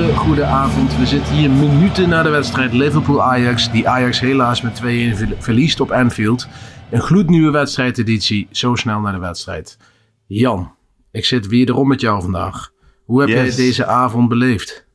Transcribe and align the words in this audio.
hele 0.00 0.14
goede 0.14 0.44
avond. 0.44 0.96
We 0.98 1.06
zitten 1.06 1.34
hier 1.34 1.50
minuten 1.50 2.08
na 2.08 2.22
de 2.22 2.28
wedstrijd 2.28 2.72
Liverpool-Ajax. 2.72 3.70
Die 3.70 3.88
Ajax 3.88 4.20
helaas 4.20 4.60
met 4.62 4.74
2-1 4.82 5.16
ver- 5.16 5.34
verliest 5.38 5.80
op 5.80 5.90
Anfield. 5.90 6.48
Een 6.90 7.00
gloednieuwe 7.00 7.50
wedstrijdeditie. 7.50 8.48
Zo 8.50 8.74
snel 8.74 9.00
naar 9.00 9.12
de 9.12 9.18
wedstrijd. 9.18 9.78
Jan, 10.26 10.74
ik 11.10 11.24
zit 11.24 11.46
wederom 11.46 11.88
met 11.88 12.00
jou 12.00 12.22
vandaag. 12.22 12.70
Hoe 13.04 13.20
heb 13.20 13.28
jij 13.28 13.44
Yes. 13.44 13.56
deze 13.56 13.86
avond 13.86 14.28
beleefd? 14.28 14.85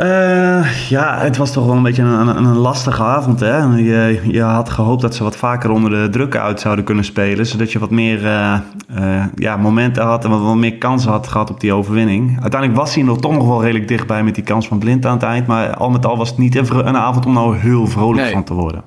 Eh, 0.00 0.88
ja, 0.88 1.18
het 1.18 1.36
was 1.36 1.52
toch 1.52 1.66
wel 1.66 1.76
een 1.76 1.82
beetje 1.82 2.02
een, 2.02 2.28
een, 2.28 2.36
een 2.36 2.56
lastige 2.56 3.02
avond. 3.02 3.40
Hè? 3.40 3.58
Je, 3.58 4.20
je 4.24 4.42
had 4.42 4.70
gehoopt 4.70 5.02
dat 5.02 5.14
ze 5.14 5.22
wat 5.22 5.36
vaker 5.36 5.70
onder 5.70 5.90
de 5.90 6.08
druk 6.08 6.36
uit 6.36 6.60
zouden 6.60 6.84
kunnen 6.84 7.04
spelen. 7.04 7.46
Zodat 7.46 7.72
je 7.72 7.78
wat 7.78 7.90
meer 7.90 8.26
eh, 8.26 8.58
eh, 8.88 9.24
ja, 9.34 9.56
momenten 9.56 10.02
had 10.02 10.24
en 10.24 10.30
wat, 10.30 10.40
wat 10.40 10.56
meer 10.56 10.78
kansen 10.78 11.10
had 11.10 11.28
gehad 11.28 11.50
op 11.50 11.60
die 11.60 11.72
overwinning. 11.72 12.40
Uiteindelijk 12.40 12.80
was 12.80 12.94
hij 12.94 13.04
nog 13.04 13.18
toch 13.20 13.32
nog 13.32 13.46
wel 13.46 13.62
redelijk 13.62 13.88
dichtbij 13.88 14.24
met 14.24 14.34
die 14.34 14.44
kans 14.44 14.68
van 14.68 14.78
Blind 14.78 15.06
aan 15.06 15.14
het 15.14 15.22
eind. 15.22 15.46
Maar 15.46 15.74
al 15.74 15.90
met 15.90 16.06
al 16.06 16.16
was 16.16 16.28
het 16.28 16.38
niet 16.38 16.54
een, 16.54 16.86
een 16.88 16.96
avond 16.96 17.26
om 17.26 17.32
nou 17.32 17.56
heel 17.56 17.86
vrolijk 17.86 18.22
Nee. 18.22 18.32
van 18.32 18.44
te 18.44 18.54
worden. 18.54 18.84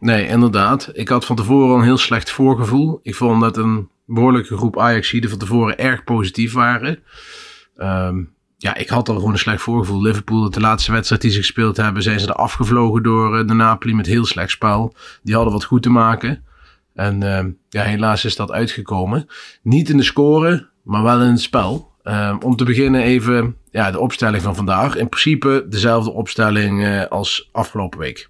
Nee, 0.00 0.26
inderdaad. 0.26 0.90
Ik 0.92 1.08
had 1.08 1.24
van 1.24 1.36
tevoren 1.36 1.68
al 1.70 1.78
een 1.78 1.84
heel 1.84 1.98
slecht 1.98 2.30
voorgevoel. 2.30 3.00
Ik 3.02 3.14
vond 3.14 3.40
dat 3.40 3.56
een 3.56 3.88
behoorlijke 4.06 4.56
groep 4.56 4.78
Ajaxiden 4.78 5.30
van 5.30 5.38
tevoren 5.38 5.78
erg 5.78 6.04
positief 6.04 6.52
waren. 6.52 6.98
Ehm, 7.76 8.16
ja, 8.64 8.74
ik 8.74 8.88
had 8.88 9.08
al 9.08 9.14
gewoon 9.14 9.32
een 9.32 9.38
slecht 9.38 9.62
voorgevoel. 9.62 10.02
Liverpool, 10.02 10.50
de 10.50 10.60
laatste 10.60 10.92
wedstrijd 10.92 11.22
die 11.22 11.30
ze 11.30 11.38
gespeeld 11.38 11.76
hebben, 11.76 12.02
zijn 12.02 12.20
ze 12.20 12.26
er 12.26 12.34
afgevlogen 12.34 13.02
door 13.02 13.38
eh, 13.38 13.46
de 13.46 13.54
Napoli 13.54 13.94
met 13.94 14.06
heel 14.06 14.24
slecht 14.24 14.50
spel. 14.50 14.94
Die 15.22 15.34
hadden 15.34 15.52
wat 15.52 15.64
goed 15.64 15.82
te 15.82 15.90
maken. 15.90 16.44
En 16.94 17.22
ehm, 17.22 17.50
ja, 17.68 17.82
helaas 17.82 18.24
is 18.24 18.36
dat 18.36 18.52
uitgekomen. 18.52 19.26
Niet 19.62 19.88
in 19.88 19.96
de 19.96 20.02
score, 20.02 20.68
maar 20.82 21.02
wel 21.02 21.20
in 21.20 21.30
het 21.30 21.40
spel. 21.40 21.92
Ehm, 22.02 22.36
om 22.38 22.56
te 22.56 22.64
beginnen 22.64 23.02
even 23.02 23.56
ja, 23.70 23.90
de 23.90 24.00
opstelling 24.00 24.42
van 24.42 24.54
vandaag. 24.54 24.96
In 24.96 25.08
principe 25.08 25.66
dezelfde 25.68 26.12
opstelling 26.12 26.84
eh, 26.84 27.06
als 27.06 27.48
afgelopen 27.52 27.98
week. 27.98 28.28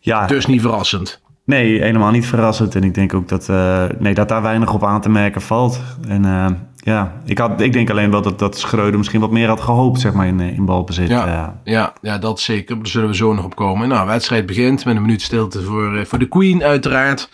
Ja, 0.00 0.26
Dus 0.26 0.46
niet 0.46 0.60
verrassend. 0.60 1.20
Nee, 1.48 1.82
helemaal 1.82 2.10
niet 2.10 2.26
verrassend. 2.26 2.74
En 2.74 2.84
ik 2.84 2.94
denk 2.94 3.14
ook 3.14 3.28
dat, 3.28 3.48
eh, 3.48 3.84
nee, 3.98 4.14
dat 4.14 4.28
daar 4.28 4.42
weinig 4.42 4.72
op 4.74 4.84
aan 4.84 5.00
te 5.00 5.08
merken 5.08 5.42
valt. 5.42 5.80
En 6.08 6.24
eh, 6.24 6.46
ja, 6.88 7.20
ik, 7.24 7.38
had, 7.38 7.60
ik 7.60 7.72
denk 7.72 7.90
alleen 7.90 8.10
wel 8.10 8.22
dat, 8.22 8.38
dat 8.38 8.58
Schreuder 8.58 8.98
misschien 8.98 9.20
wat 9.20 9.30
meer 9.30 9.48
had 9.48 9.60
gehoopt, 9.60 10.00
zeg 10.00 10.12
maar, 10.12 10.26
in, 10.26 10.40
eh, 10.40 10.56
in 10.56 10.64
balbezit. 10.64 11.08
Ja, 11.08 11.26
Ja. 11.26 11.60
ja, 11.64 11.92
ja, 12.00 12.18
dat 12.18 12.40
zeker. 12.40 12.76
Daar 12.76 12.86
zullen 12.86 13.08
we 13.08 13.16
zo 13.16 13.34
nog 13.34 13.44
op 13.44 13.56
komen. 13.56 13.88
Nou, 13.88 14.06
wedstrijd 14.06 14.46
begint 14.46 14.84
met 14.84 14.96
een 14.96 15.02
minuut 15.02 15.22
stilte 15.22 15.62
voor, 15.62 15.96
eh, 15.96 16.04
voor 16.04 16.18
de 16.18 16.28
Queen 16.28 16.62
uiteraard. 16.62 17.28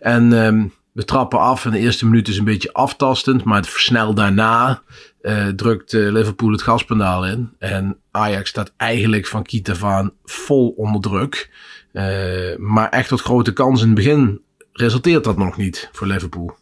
En 0.00 0.44
ehm, 0.44 0.64
we 0.92 1.04
trappen 1.04 1.38
af. 1.38 1.64
En 1.64 1.70
de 1.70 1.78
eerste 1.78 2.06
minuut 2.06 2.28
is 2.28 2.38
een 2.38 2.44
beetje 2.44 2.72
aftastend. 2.72 3.44
Maar 3.44 3.56
het 3.56 3.66
snel 3.66 4.14
daarna 4.14 4.82
eh, 5.26 5.46
drukt 5.48 5.92
eh, 5.92 6.12
Liverpool 6.12 6.52
het 6.52 6.62
gaspedaal 6.62 7.26
in. 7.26 7.50
En 7.58 7.98
Ajax 8.10 8.50
staat 8.50 8.72
eigenlijk 8.76 9.26
van 9.26 9.42
Kiet 9.42 9.70
af 9.70 9.84
aan 9.84 10.12
vol 10.24 10.68
onder 10.68 11.00
druk. 11.00 11.50
Eh, 11.92 12.56
maar 12.56 12.88
echt 12.88 13.08
tot 13.08 13.20
grote 13.20 13.52
kans 13.52 13.80
in 13.80 13.86
het 13.86 13.96
begin 13.96 14.40
resulteert 14.72 15.24
dat 15.24 15.36
nog 15.36 15.56
niet 15.56 15.88
voor 15.92 16.06
Liverpool. 16.06 16.56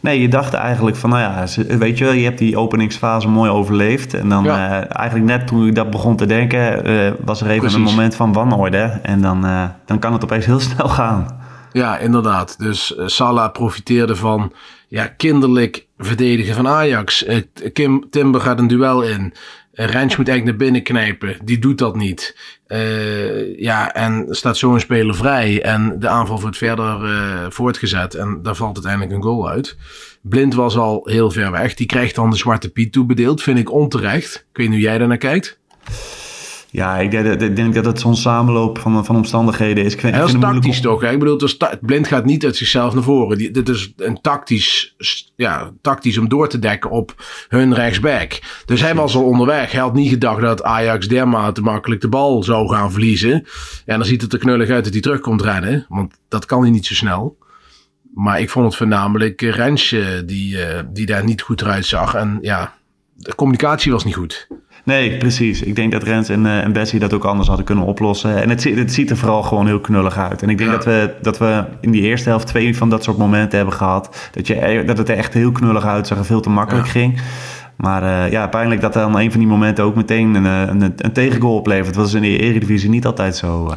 Nee, 0.00 0.20
je 0.20 0.28
dacht 0.28 0.54
eigenlijk 0.54 0.96
van, 0.96 1.10
nou 1.10 1.22
ja, 1.22 1.44
weet 1.78 1.98
je 1.98 2.04
wel, 2.04 2.12
je 2.12 2.24
hebt 2.24 2.38
die 2.38 2.56
openingsfase 2.56 3.28
mooi 3.28 3.50
overleefd. 3.50 4.14
En 4.14 4.28
dan 4.28 4.44
Ja. 4.44 4.80
eh, 4.82 4.96
eigenlijk 4.98 5.30
net 5.30 5.46
toen 5.46 5.66
ik 5.66 5.74
dat 5.74 5.90
begon 5.90 6.16
te 6.16 6.26
denken, 6.26 6.84
eh, 6.84 7.12
was 7.24 7.40
er 7.40 7.46
even 7.46 7.58
Precies. 7.60 7.76
een 7.78 7.82
moment 7.84 8.14
van 8.14 8.32
wanorde. 8.32 8.98
En 9.02 9.20
dan, 9.20 9.44
eh, 9.44 9.64
dan 9.84 9.98
kan 9.98 10.12
het 10.12 10.24
opeens 10.24 10.46
heel 10.46 10.60
snel 10.70 10.88
gaan. 10.88 11.38
Ja, 11.72 11.98
inderdaad. 11.98 12.58
Dus 12.58 12.94
Salah 13.06 13.52
profiteerde 13.52 14.16
van 14.16 14.52
ja, 14.88 15.06
kinderlijk 15.06 15.86
verdedigen 15.98 16.54
van 16.54 16.68
Ajax. 16.68 17.24
Kim 17.72 18.06
Timber 18.10 18.40
gaat 18.40 18.58
een 18.58 18.66
duel 18.66 19.02
in. 19.02 19.34
Uh, 19.74 19.86
Rens 19.86 20.16
moet 20.16 20.28
eigenlijk 20.28 20.44
naar 20.44 20.66
binnen 20.66 20.82
knijpen. 20.82 21.36
Die 21.44 21.58
doet 21.58 21.78
dat 21.78 21.96
niet. 21.96 22.36
Eh, 22.66 23.58
ja, 23.58 23.94
en 23.94 24.26
staat 24.30 24.56
zo 24.56 24.74
een 24.74 24.80
speler 24.80 25.14
vrij. 25.14 25.62
En 25.62 25.98
de 25.98 26.08
aanval 26.08 26.40
wordt 26.40 26.56
verder 26.56 27.04
eh, 27.04 27.46
voortgezet. 27.48 28.14
En 28.14 28.42
daar 28.42 28.54
valt 28.54 28.74
uiteindelijk 28.74 29.12
een 29.14 29.22
goal 29.22 29.48
uit. 29.48 29.76
Blind 30.22 30.54
was 30.54 30.76
al 30.76 31.00
heel 31.04 31.30
ver 31.30 31.50
weg. 31.50 31.74
Die 31.74 31.86
krijgt 31.86 32.14
dan 32.14 32.30
de 32.30 32.36
zwarte 32.36 32.70
piet 32.70 32.92
toebedeeld. 32.92 33.42
Vind 33.42 33.58
ik 33.58 33.72
onterecht. 33.72 34.34
Ik 34.34 34.56
weet 34.56 34.68
niet 34.68 34.78
hoe 34.78 34.88
jij 34.88 34.98
daarnaar 34.98 35.16
kijkt. 35.16 35.58
Ja, 36.72 36.98
ik 36.98 37.10
denk, 37.10 37.24
dat- 37.26 37.42
ik 37.42 37.56
denk 37.56 37.74
dat 37.74 37.84
het 37.84 38.00
zo'n 38.00 38.16
samenloop 38.16 38.78
van, 38.78 39.04
van 39.04 39.16
omstandigheden 39.16 39.84
is. 39.84 39.92
Ik 39.92 40.00
vind, 40.00 40.14
ik 40.14 40.20
het 40.32 40.40
tactisch 40.54 40.80
toch? 40.80 41.00
Hè? 41.00 41.10
Ik 41.12 41.18
bedoel, 41.18 41.38
het 41.38 41.58
ta- 41.58 41.78
Blind 41.80 42.06
gaat 42.06 42.24
niet 42.24 42.44
uit 42.44 42.56
zichzelf 42.56 42.94
naar 42.94 43.02
voren. 43.02 43.38
Die, 43.38 43.50
dit 43.50 43.68
is 43.68 43.92
een 43.96 44.20
tactisch, 44.20 44.94
ja, 45.36 45.70
tactisch 45.82 46.18
om 46.18 46.28
door 46.28 46.48
te 46.48 46.58
dekken 46.58 46.90
op 46.90 47.14
hun 47.48 47.74
rechtsback. 47.74 48.38
Dus 48.66 48.80
hij 48.80 48.94
was 48.94 49.14
al 49.14 49.24
onderweg. 49.24 49.72
Hij 49.72 49.80
had 49.80 49.94
niet 49.94 50.08
gedacht 50.10 50.40
dat 50.40 50.62
Ajax 50.62 51.08
dermate 51.08 51.60
makkelijk 51.62 52.00
de 52.00 52.08
bal 52.08 52.42
zou 52.42 52.68
gaan 52.68 52.92
verliezen. 52.92 53.32
En 53.86 53.96
dan 53.98 54.04
ziet 54.06 54.22
het 54.22 54.32
er 54.32 54.38
knullig 54.38 54.68
uit 54.70 54.84
dat 54.84 54.92
hij 54.92 55.02
terugkomt 55.02 55.42
rennen. 55.42 55.86
Want 55.88 56.14
dat 56.28 56.46
kan 56.46 56.60
hij 56.62 56.70
niet 56.70 56.86
zo 56.86 56.94
snel. 56.94 57.38
Maar 58.14 58.40
ik 58.40 58.50
vond 58.50 58.66
het 58.66 58.76
voornamelijk 58.76 59.42
eh, 59.42 59.50
Rensje 59.52 60.22
die, 60.26 60.64
eh, 60.64 60.82
die 60.92 61.06
daar 61.06 61.24
niet 61.24 61.42
goed 61.42 61.60
eruit 61.60 61.86
zag. 61.86 62.14
En 62.14 62.38
ja, 62.42 62.74
de 63.14 63.34
communicatie 63.34 63.92
was 63.92 64.04
niet 64.04 64.14
goed. 64.14 64.48
Nee, 64.84 65.16
precies. 65.16 65.62
Ik 65.62 65.76
denk 65.76 65.92
dat 65.92 66.02
Rens 66.02 66.28
en, 66.28 66.46
en 66.46 66.72
Bessie 66.72 66.98
dat 66.98 67.12
ook 67.12 67.24
anders 67.24 67.48
hadden 67.48 67.66
kunnen 67.66 67.84
oplossen. 67.84 68.42
En 68.42 68.48
het, 68.48 68.64
het 68.64 68.92
ziet 68.92 69.10
er 69.10 69.16
vooral 69.16 69.42
gewoon 69.42 69.66
heel 69.66 69.80
knullig 69.80 70.18
uit. 70.18 70.42
En 70.42 70.48
ik 70.48 70.58
denk 70.58 70.70
Ja. 70.70 70.76
dat, 70.76 70.84
we, 70.84 71.10
dat 71.22 71.38
we 71.38 71.64
in 71.80 71.90
die 71.90 72.02
eerste 72.02 72.28
helft 72.28 72.46
twee 72.46 72.76
van 72.76 72.88
dat 72.90 73.04
soort 73.04 73.18
momenten 73.18 73.56
hebben 73.56 73.74
gehad. 73.76 74.28
Dat, 74.32 74.46
je, 74.46 74.82
dat 74.86 74.98
het 74.98 75.08
er 75.08 75.16
echt 75.16 75.34
heel 75.34 75.52
knullig 75.52 75.84
uitzag 75.84 76.18
en 76.18 76.24
veel 76.24 76.40
te 76.40 76.50
makkelijk 76.50 76.86
Ja. 76.86 76.92
ging. 76.92 77.20
Maar 77.76 78.02
eh, 78.24 78.32
ja, 78.32 78.46
pijnlijk 78.48 78.80
dat 78.80 78.92
dan 78.92 79.18
een 79.18 79.30
van 79.30 79.40
die 79.40 79.48
momenten 79.48 79.84
ook 79.84 79.94
meteen 79.94 80.34
een, 80.34 80.46
eh, 80.46 80.60
een, 80.74 80.92
een 80.96 81.12
tegengoal 81.12 81.54
oplevert. 81.56 81.94
Dat 81.94 82.04
was 82.04 82.14
in 82.14 82.22
de 82.22 82.38
Eredivisie 82.38 82.90
niet 82.90 83.06
altijd 83.06 83.36
zo. 83.36 83.74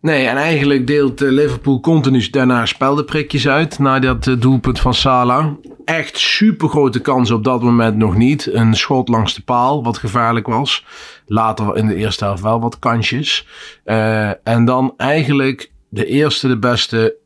Nee, 0.00 0.26
en 0.26 0.36
eigenlijk 0.36 0.86
deelt 0.86 1.20
Liverpool 1.20 1.80
continu 1.80 2.28
daarna 2.30 2.66
speldenprikjes 2.66 3.48
uit. 3.48 3.78
Na 3.78 3.98
dat 3.98 4.36
doelpunt 4.38 4.80
van 4.80 4.94
Salah. 4.94 5.46
Echt 5.84 6.18
super 6.18 6.68
grote 6.68 7.00
kans 7.00 7.30
op 7.30 7.44
dat 7.44 7.62
moment 7.62 7.96
nog 7.96 8.16
niet. 8.16 8.46
Een 8.52 8.74
schot 8.74 9.08
langs 9.08 9.34
de 9.34 9.42
paal, 9.42 9.84
wat 9.84 9.98
gevaarlijk 9.98 10.46
was. 10.46 10.84
Later 11.26 11.76
in 11.76 11.86
de 11.86 11.94
eerste 11.94 12.24
helft 12.24 12.42
wel 12.42 12.60
wat 12.60 12.78
kansjes. 12.78 13.46
Eh, 13.84 14.48
en 14.48 14.64
dan 14.64 14.94
eigenlijk 14.96 15.70
de 15.88 16.06
eerste, 16.06 16.48
de 16.48 16.58
beste 16.58 17.16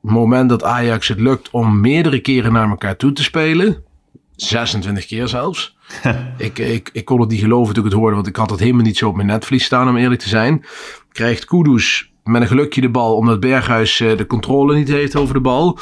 moment 0.00 0.48
dat 0.48 0.64
Ajax 0.64 1.08
het 1.08 1.20
lukt 1.20 1.50
om 1.50 1.80
meerdere 1.80 2.20
keren 2.20 2.52
naar 2.52 2.68
elkaar 2.68 2.96
toe 2.96 3.12
te 3.12 3.22
spelen. 3.22 3.84
26 4.36 5.06
keer 5.06 5.28
zelfs. 5.28 5.76
ik, 6.38 6.58
ik, 6.58 6.90
ik 6.92 7.04
kon 7.04 7.20
het 7.20 7.30
niet 7.30 7.40
geloven 7.40 7.74
toen 7.74 7.84
ik 7.84 7.90
het 7.90 7.98
hoorde, 7.98 8.14
want 8.14 8.26
ik 8.26 8.36
had 8.36 8.50
het 8.50 8.60
helemaal 8.60 8.82
niet 8.82 8.96
zo 8.96 9.08
op 9.08 9.14
mijn 9.14 9.28
netvlies 9.28 9.64
staan, 9.64 9.88
om 9.88 9.96
eerlijk 9.96 10.20
te 10.20 10.28
zijn. 10.28 10.64
Krijgt 11.12 11.44
Kudus 11.44 12.12
met 12.24 12.42
een 12.42 12.48
gelukje 12.48 12.80
de 12.80 12.90
bal, 12.90 13.16
omdat 13.16 13.40
Berghuis 13.40 14.00
eh, 14.00 14.16
de 14.16 14.26
controle 14.26 14.74
niet 14.74 14.88
heeft 14.88 15.16
over 15.16 15.34
de 15.34 15.40
bal. 15.40 15.78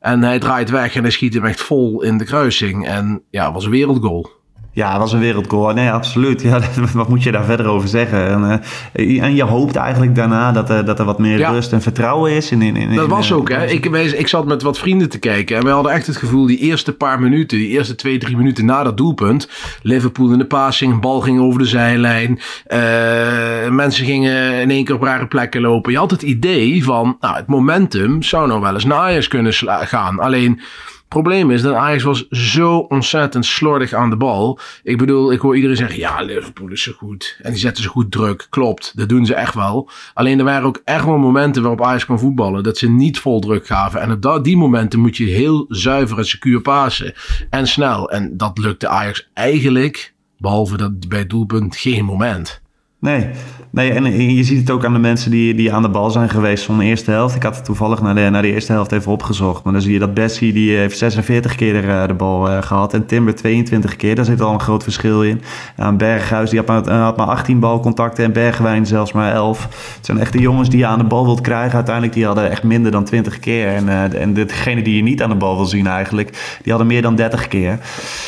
En 0.00 0.22
hij 0.22 0.38
draait 0.38 0.70
weg 0.70 0.94
en 0.94 1.02
hij 1.02 1.10
schiet 1.10 1.34
hem 1.34 1.44
echt 1.44 1.60
vol 1.60 2.02
in 2.02 2.18
de 2.18 2.24
kruising. 2.24 2.86
En 2.86 3.22
ja, 3.30 3.52
was 3.52 3.64
een 3.64 3.70
wereldgoal. 3.70 4.30
Ja, 4.72 4.90
dat 4.90 5.00
was 5.00 5.12
een 5.12 5.20
wereldgoal. 5.20 5.74
Nee, 5.74 5.90
absoluut. 5.90 6.42
Ja, 6.42 6.60
wat 6.94 7.08
moet 7.08 7.22
je 7.22 7.32
daar 7.32 7.44
verder 7.44 7.66
over 7.66 7.88
zeggen? 7.88 8.28
En, 8.28 8.62
uh, 8.92 9.22
en 9.22 9.34
je 9.34 9.42
hoopt 9.42 9.76
eigenlijk 9.76 10.14
daarna 10.14 10.52
dat, 10.52 10.70
uh, 10.70 10.84
dat 10.84 10.98
er 10.98 11.04
wat 11.04 11.18
meer 11.18 11.38
ja. 11.38 11.50
rust 11.50 11.72
en 11.72 11.82
vertrouwen 11.82 12.32
is. 12.32 12.50
In, 12.50 12.62
in, 12.62 12.76
in 12.76 12.94
dat 12.94 13.08
was 13.08 13.32
ook, 13.32 13.48
hè. 13.48 13.66
Ik, 13.66 13.86
ik 13.86 14.28
zat 14.28 14.46
met 14.46 14.62
wat 14.62 14.78
vrienden 14.78 15.08
te 15.08 15.18
kijken 15.18 15.56
en 15.56 15.64
we 15.64 15.70
hadden 15.70 15.92
echt 15.92 16.06
het 16.06 16.16
gevoel, 16.16 16.46
die 16.46 16.58
eerste 16.58 16.92
paar 16.92 17.20
minuten, 17.20 17.58
die 17.58 17.68
eerste 17.68 17.94
twee, 17.94 18.18
drie 18.18 18.36
minuten 18.36 18.64
na 18.64 18.82
dat 18.82 18.96
doelpunt, 18.96 19.48
Liverpool 19.82 20.30
in 20.30 20.38
de 20.38 20.46
passing, 20.46 21.00
bal 21.00 21.20
ging 21.20 21.40
over 21.40 21.58
de 21.58 21.66
zijlijn, 21.66 22.40
uh, 22.68 23.68
mensen 23.68 24.04
gingen 24.04 24.60
in 24.60 24.70
één 24.70 24.84
keer 24.84 24.94
op 24.94 25.02
rare 25.02 25.26
plekken 25.26 25.60
lopen. 25.60 25.92
Je 25.92 25.98
had 25.98 26.10
het 26.10 26.22
idee 26.22 26.84
van, 26.84 27.16
nou, 27.20 27.36
het 27.36 27.46
momentum 27.46 28.22
zou 28.22 28.48
nou 28.48 28.60
wel 28.60 28.74
eens 28.74 28.84
naar 28.84 28.98
Ajax 28.98 29.28
kunnen 29.28 29.52
gaan. 29.80 30.20
Alleen 30.20 30.60
probleem 31.10 31.50
is 31.50 31.62
dat 31.62 31.74
Ajax 31.74 32.02
was 32.02 32.28
zo 32.28 32.78
ontzettend 32.78 33.46
slordig 33.46 33.92
aan 33.92 34.10
de 34.10 34.16
bal. 34.16 34.58
Ik 34.82 34.98
bedoel, 34.98 35.32
ik 35.32 35.40
hoor 35.40 35.54
iedereen 35.54 35.76
zeggen, 35.76 35.98
ja, 35.98 36.20
Liverpool 36.22 36.68
is 36.68 36.82
zo 36.82 36.92
goed. 36.92 37.38
En 37.42 37.50
die 37.50 37.60
zetten 37.60 37.82
ze 37.82 37.88
goed 37.88 38.10
druk. 38.10 38.46
Klopt, 38.50 38.92
dat 38.96 39.08
doen 39.08 39.26
ze 39.26 39.34
echt 39.34 39.54
wel. 39.54 39.90
Alleen 40.14 40.38
er 40.38 40.44
waren 40.44 40.66
ook 40.66 40.80
echt 40.84 41.04
wel 41.04 41.18
momenten 41.18 41.62
waarop 41.62 41.82
Ajax 41.82 42.04
kon 42.04 42.18
voetballen. 42.18 42.62
Dat 42.62 42.78
ze 42.78 42.90
niet 42.90 43.18
vol 43.18 43.40
druk 43.40 43.66
gaven. 43.66 44.00
En 44.00 44.24
op 44.24 44.44
die 44.44 44.56
momenten 44.56 45.00
moet 45.00 45.16
je 45.16 45.24
heel 45.24 45.64
zuiver 45.68 46.18
en 46.18 46.26
secuur 46.26 46.60
pasen. 46.60 47.14
En 47.50 47.66
snel. 47.66 48.10
En 48.10 48.36
dat 48.36 48.58
lukte 48.58 48.88
Ajax 48.88 49.28
eigenlijk, 49.34 50.14
behalve 50.38 50.76
dat 50.76 51.08
bij 51.08 51.18
het 51.18 51.30
doelpunt, 51.30 51.76
geen 51.76 52.04
moment. 52.04 52.62
Nee. 53.00 53.28
nee, 53.70 53.92
en 53.92 54.34
je 54.34 54.44
ziet 54.44 54.58
het 54.58 54.70
ook 54.70 54.84
aan 54.84 54.92
de 54.92 54.98
mensen 54.98 55.30
die, 55.30 55.54
die 55.54 55.72
aan 55.72 55.82
de 55.82 55.88
bal 55.88 56.10
zijn 56.10 56.28
geweest 56.28 56.64
van 56.64 56.78
de 56.78 56.84
eerste 56.84 57.10
helft. 57.10 57.36
Ik 57.36 57.42
had 57.42 57.56
het 57.56 57.64
toevallig 57.64 58.02
naar 58.02 58.14
de, 58.14 58.28
naar 58.30 58.42
de 58.42 58.52
eerste 58.52 58.72
helft 58.72 58.92
even 58.92 59.12
opgezocht. 59.12 59.64
Maar 59.64 59.72
dan 59.72 59.82
zie 59.82 59.92
je 59.92 59.98
dat 59.98 60.14
Bessie 60.14 60.52
die 60.52 60.76
heeft 60.76 60.98
46 60.98 61.54
keer 61.54 61.72
de, 61.72 62.04
de 62.06 62.14
bal 62.14 62.48
uh, 62.48 62.62
gehad 62.62 62.94
en 62.94 63.06
Timber 63.06 63.34
22 63.34 63.96
keer. 63.96 64.14
Daar 64.14 64.24
zit 64.24 64.40
al 64.40 64.52
een 64.52 64.60
groot 64.60 64.82
verschil 64.82 65.22
in. 65.22 65.42
Aan 65.76 65.96
Berghuis 65.96 66.50
die 66.50 66.58
had 66.58 66.68
maar, 66.68 67.00
had 67.00 67.16
maar 67.16 67.26
18 67.26 67.58
balcontacten 67.58 68.24
en 68.24 68.32
Bergwijn 68.32 68.86
zelfs 68.86 69.12
maar 69.12 69.32
11. 69.32 69.62
Het 69.96 70.06
zijn 70.06 70.18
echt 70.18 70.32
de 70.32 70.40
jongens 70.40 70.68
die 70.68 70.78
je 70.78 70.86
aan 70.86 70.98
de 70.98 71.04
bal 71.04 71.24
wilt 71.24 71.40
krijgen. 71.40 71.74
Uiteindelijk 71.74 72.14
die 72.14 72.26
hadden 72.26 72.50
echt 72.50 72.62
minder 72.62 72.92
dan 72.92 73.04
20 73.04 73.38
keer. 73.38 73.68
En, 73.68 73.86
uh, 73.86 74.22
en 74.22 74.34
degene 74.34 74.82
die 74.82 74.96
je 74.96 75.02
niet 75.02 75.22
aan 75.22 75.30
de 75.30 75.36
bal 75.36 75.56
wil 75.56 75.66
zien 75.66 75.86
eigenlijk, 75.86 76.58
die 76.62 76.72
hadden 76.72 76.86
meer 76.86 77.02
dan 77.02 77.14
30 77.14 77.48
keer. 77.48 77.78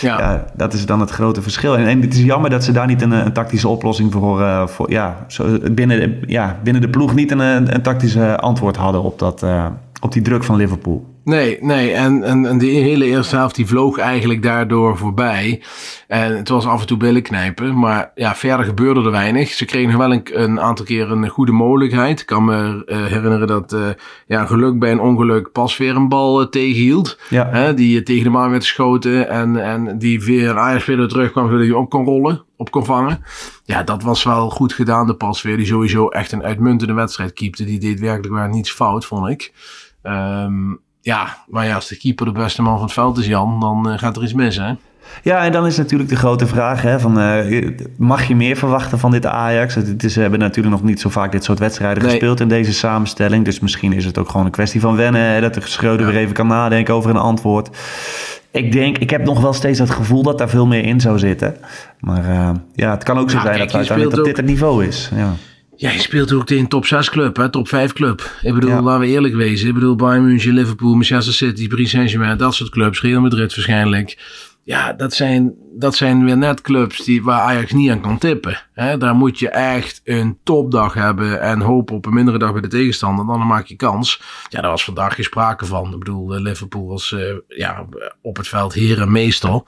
Ja. 0.01 0.19
ja 0.19 0.45
dat 0.55 0.73
is 0.73 0.87
dan 0.87 1.01
het 1.01 1.11
grote 1.11 1.43
verschil. 1.43 1.77
En, 1.77 1.87
en 1.87 2.01
het 2.01 2.15
is 2.15 2.23
jammer 2.23 2.51
dat 2.51 2.65
ze 2.65 2.73
daar 2.73 2.87
niet 2.87 3.03
een, 3.03 3.11
een 3.11 3.33
tactische 3.33 3.69
oplossing 3.69 4.13
voor... 4.13 4.61
Voor, 4.69 4.91
ja, 4.91 5.25
zo, 5.29 5.59
binnen, 5.73 6.01
de, 6.01 6.21
ja, 6.27 6.59
binnen 6.63 6.83
de 6.83 6.89
ploeg 6.89 7.15
niet 7.15 7.31
een, 7.31 7.41
een 7.75 7.83
tactische 7.83 8.39
antwoord 8.39 8.77
hadden 8.77 9.03
op, 9.03 9.19
dat, 9.19 9.43
uh, 9.43 9.67
op 10.01 10.13
die 10.13 10.23
druk 10.23 10.45
van 10.45 10.57
Liverpool. 10.57 11.12
Nee, 11.25 11.59
nee. 11.61 11.93
En, 11.93 12.23
en, 12.23 12.47
en 12.47 12.59
de 12.59 12.67
hele 12.67 13.05
eerste 13.05 13.37
helft 13.37 13.55
die 13.55 13.67
vloog 13.67 13.99
eigenlijk 13.99 14.43
daardoor 14.43 14.97
voorbij. 14.99 15.63
En 16.09 16.37
het 16.37 16.49
was 16.49 16.67
af 16.67 16.81
en 16.81 16.87
toe 16.87 16.97
billen 16.97 17.23
knijpen. 17.23 17.79
Maar 17.79 18.11
ja, 18.15 18.35
verder 18.35 18.67
gebeurde 18.67 19.03
er 19.03 19.11
weinig. 19.11 19.49
Ze 19.49 19.65
kregen 19.65 19.99
wel 19.99 20.13
een, 20.13 20.43
een 20.43 20.61
aantal 20.61 20.85
keer 20.85 21.11
een 21.11 21.29
goede 21.29 21.53
mogelijkheid. 21.53 22.21
Ik 22.21 22.27
kan 22.27 22.45
me 22.45 22.83
uh, 22.87 23.05
herinneren 23.07 23.47
dat 23.47 23.73
uh, 23.73 23.89
ja, 24.27 24.47
geluk 24.47 24.79
bij 24.79 24.91
een 24.91 25.01
ongeluk 25.01 25.53
pas 25.53 25.77
weer 25.77 25.97
een 25.97 26.09
bal 26.09 26.41
uh, 26.41 26.49
tegenhield. 26.49 27.21
Ja. 27.29 27.49
Hè, 27.51 27.75
die 27.75 28.03
tegen 28.03 28.25
de 28.25 28.31
maan 28.31 28.51
werd 28.51 28.63
geschoten. 28.63 29.29
En, 29.29 29.65
en 29.65 29.99
die 29.99 30.25
weer 30.25 30.51
een 30.51 30.59
Ajax-speler 30.59 31.09
terugkwam 31.09 31.49
zodat 31.49 31.67
hij 31.67 31.75
op 31.75 31.91
kon 31.91 32.05
rollen. 32.05 32.45
Op 32.57 32.71
kon 32.71 32.85
vangen. 32.85 33.25
Ja, 33.65 33.83
dat 33.83 34.03
was 34.03 34.25
wel 34.25 34.51
goed 34.51 34.73
gedaan, 34.73 35.07
de 35.07 35.15
pasveer. 35.15 35.57
Die 35.57 35.67
sowieso 35.67 36.09
echt 36.09 36.33
een 36.33 36.43
uitmuntende 36.43 36.95
wedstrijd 36.95 37.33
keepte. 37.33 37.65
Die 37.65 37.79
deed 37.79 38.01
werkelijk 38.01 38.35
waar 38.35 38.49
niets 38.49 38.71
fout, 38.71 39.05
vond 39.05 39.29
ik. 39.29 39.53
Um, 40.03 40.81
ja, 41.03 41.37
maar 41.49 41.67
ja, 41.67 41.75
als 41.75 41.89
de 41.89 41.97
keeper 41.97 42.27
de 42.27 42.33
beste 42.33 42.63
man 42.63 42.75
van 42.75 42.85
het 42.85 42.93
veld 42.93 43.19
is, 43.19 43.27
Jan, 43.27 43.61
dan 43.61 43.89
uh, 43.89 43.99
gaat 43.99 44.17
er 44.17 44.23
iets 44.23 44.33
mis, 44.33 44.57
hè? 44.57 44.73
Ja, 45.23 45.45
en 45.45 45.53
dan 45.53 45.67
is 45.67 45.77
natuurlijk 45.77 46.11
de 46.11 46.17
grote 46.17 46.47
vraag: 46.47 46.83
hè, 46.83 47.01
van, 47.01 47.19
uh, 47.19 47.69
mag 47.97 48.29
je 48.29 48.37
meer 48.37 48.57
verwachten 48.57 48.99
van 48.99 49.11
dit 49.11 49.27
Ajax? 49.27 49.75
Het 49.75 50.05
is, 50.05 50.13
ze 50.13 50.21
hebben 50.21 50.39
natuurlijk 50.39 50.75
nog 50.75 50.85
niet 50.85 51.01
zo 51.01 51.09
vaak 51.09 51.33
dit 51.33 51.45
soort 51.45 51.59
wedstrijden 51.59 52.03
nee. 52.03 52.13
gespeeld 52.13 52.41
in 52.41 52.49
deze 52.49 52.73
samenstelling. 52.73 53.45
Dus 53.45 53.61
misschien 53.61 53.93
is 53.93 54.05
het 54.05 54.19
ook 54.19 54.29
gewoon 54.29 54.47
een 54.47 54.53
kwestie 54.53 54.81
van 54.81 54.97
wennen. 54.97 55.21
Hè, 55.21 55.41
dat 55.41 55.55
de 55.55 55.61
Schreuder 55.65 56.07
ja. 56.07 56.13
weer 56.13 56.21
even 56.21 56.35
kan 56.35 56.47
nadenken 56.47 56.95
over 56.95 57.11
een 57.11 57.17
antwoord. 57.17 57.77
Ik 58.51 58.73
denk, 58.73 58.99
ik 58.99 59.11
heb 59.11 59.25
nog 59.25 59.41
wel 59.41 59.53
steeds 59.53 59.79
het 59.79 59.91
gevoel 59.91 60.23
dat 60.23 60.39
daar 60.39 60.49
veel 60.49 60.67
meer 60.67 60.85
in 60.85 61.01
zou 61.01 61.19
zitten. 61.19 61.57
Maar 62.01 62.25
uh, 62.25 62.51
ja, 62.75 62.91
het 62.91 63.05
kan 63.05 63.19
ook 63.19 63.31
zo 63.31 63.37
nou, 63.37 63.47
zijn 63.47 63.59
kijk, 63.59 63.71
dat, 63.71 63.77
uiteindelijk 63.77 64.17
dat 64.17 64.25
dit 64.25 64.37
het 64.37 64.47
niveau 64.47 64.87
is. 64.87 65.11
Ja. 65.15 65.33
Ja, 65.83 65.91
je 65.91 66.01
speelt 66.01 66.33
ook 66.33 66.51
in 66.51 66.69
top 66.69 66.87
6 66.87 67.11
club, 67.11 67.37
hè, 67.37 67.51
top 67.51 67.69
5 67.69 67.93
club. 67.93 68.31
Ik 68.43 68.55
bedoel, 68.55 68.71
ja. 68.71 68.83
laten 68.83 69.01
we 69.01 69.07
eerlijk 69.07 69.35
wezen. 69.35 69.69
Ik 69.69 69.75
bedoel, 69.75 69.97
Bayern 69.97 70.25
München, 70.25 70.53
Liverpool, 70.53 70.95
Manchester 70.95 71.35
City, 71.35 71.69
Paris 71.69 71.91
Saint-Germain, 71.91 72.37
dat 72.37 72.55
soort 72.55 72.71
clubs. 72.71 73.01
Real 73.01 73.21
Madrid 73.21 73.55
waarschijnlijk. 73.55 74.19
Ja, 74.65 74.93
dat 74.93 75.15
zijn, 75.15 75.55
dat 75.79 75.95
zijn 75.95 76.25
weer 76.25 76.37
net 76.37 76.61
clubs 76.61 77.05
die, 77.05 77.23
waar 77.23 77.41
Ajax 77.41 77.73
niet 77.73 77.91
aan 77.91 78.01
kan 78.01 78.19
tippen. 78.19 78.63
Hè. 78.73 78.99
Daar 78.99 79.15
moet 79.15 79.39
je 79.39 79.49
echt 79.49 80.01
een 80.05 80.39
topdag 80.43 80.95
hebben 80.95 81.41
en 81.41 81.61
hopen 81.61 81.97
op 81.97 82.07
een 82.07 82.15
mindere 82.15 82.39
dag 82.39 82.53
bij 82.53 82.61
de 82.61 82.69
tegenstander. 82.69 83.27
Dan 83.27 83.47
maak 83.47 83.67
je 83.67 83.77
kans. 83.77 84.23
Ja, 84.49 84.61
daar 84.61 84.71
was 84.71 84.85
vandaag 84.85 85.15
geen 85.15 85.25
sprake 85.25 85.67
van. 85.67 85.93
Ik 85.93 85.99
bedoel, 85.99 86.41
Liverpool 86.41 86.87
was 86.87 87.11
uh, 87.11 87.35
ja, 87.49 87.87
op 88.21 88.37
het 88.37 88.49
veld 88.49 88.73
heren 88.73 89.13
meestal. 89.13 89.67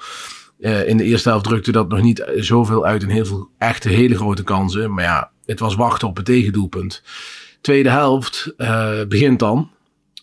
Uh, 0.58 0.88
in 0.88 0.96
de 0.96 1.04
eerste 1.04 1.28
helft 1.28 1.44
drukte 1.44 1.72
dat 1.72 1.88
nog 1.88 2.02
niet 2.02 2.24
zoveel 2.36 2.84
uit 2.84 3.02
in 3.02 3.08
heel 3.08 3.26
veel 3.26 3.48
echte 3.58 3.88
hele 3.88 4.16
grote 4.16 4.42
kansen. 4.42 4.94
Maar 4.94 5.04
ja, 5.04 5.32
het 5.46 5.60
was 5.60 5.74
wachten 5.74 6.08
op 6.08 6.16
het 6.16 6.24
tegendoelpunt. 6.24 7.02
Tweede 7.60 7.90
helft 7.90 8.52
uh, 8.58 9.04
begint 9.08 9.38
dan. 9.38 9.70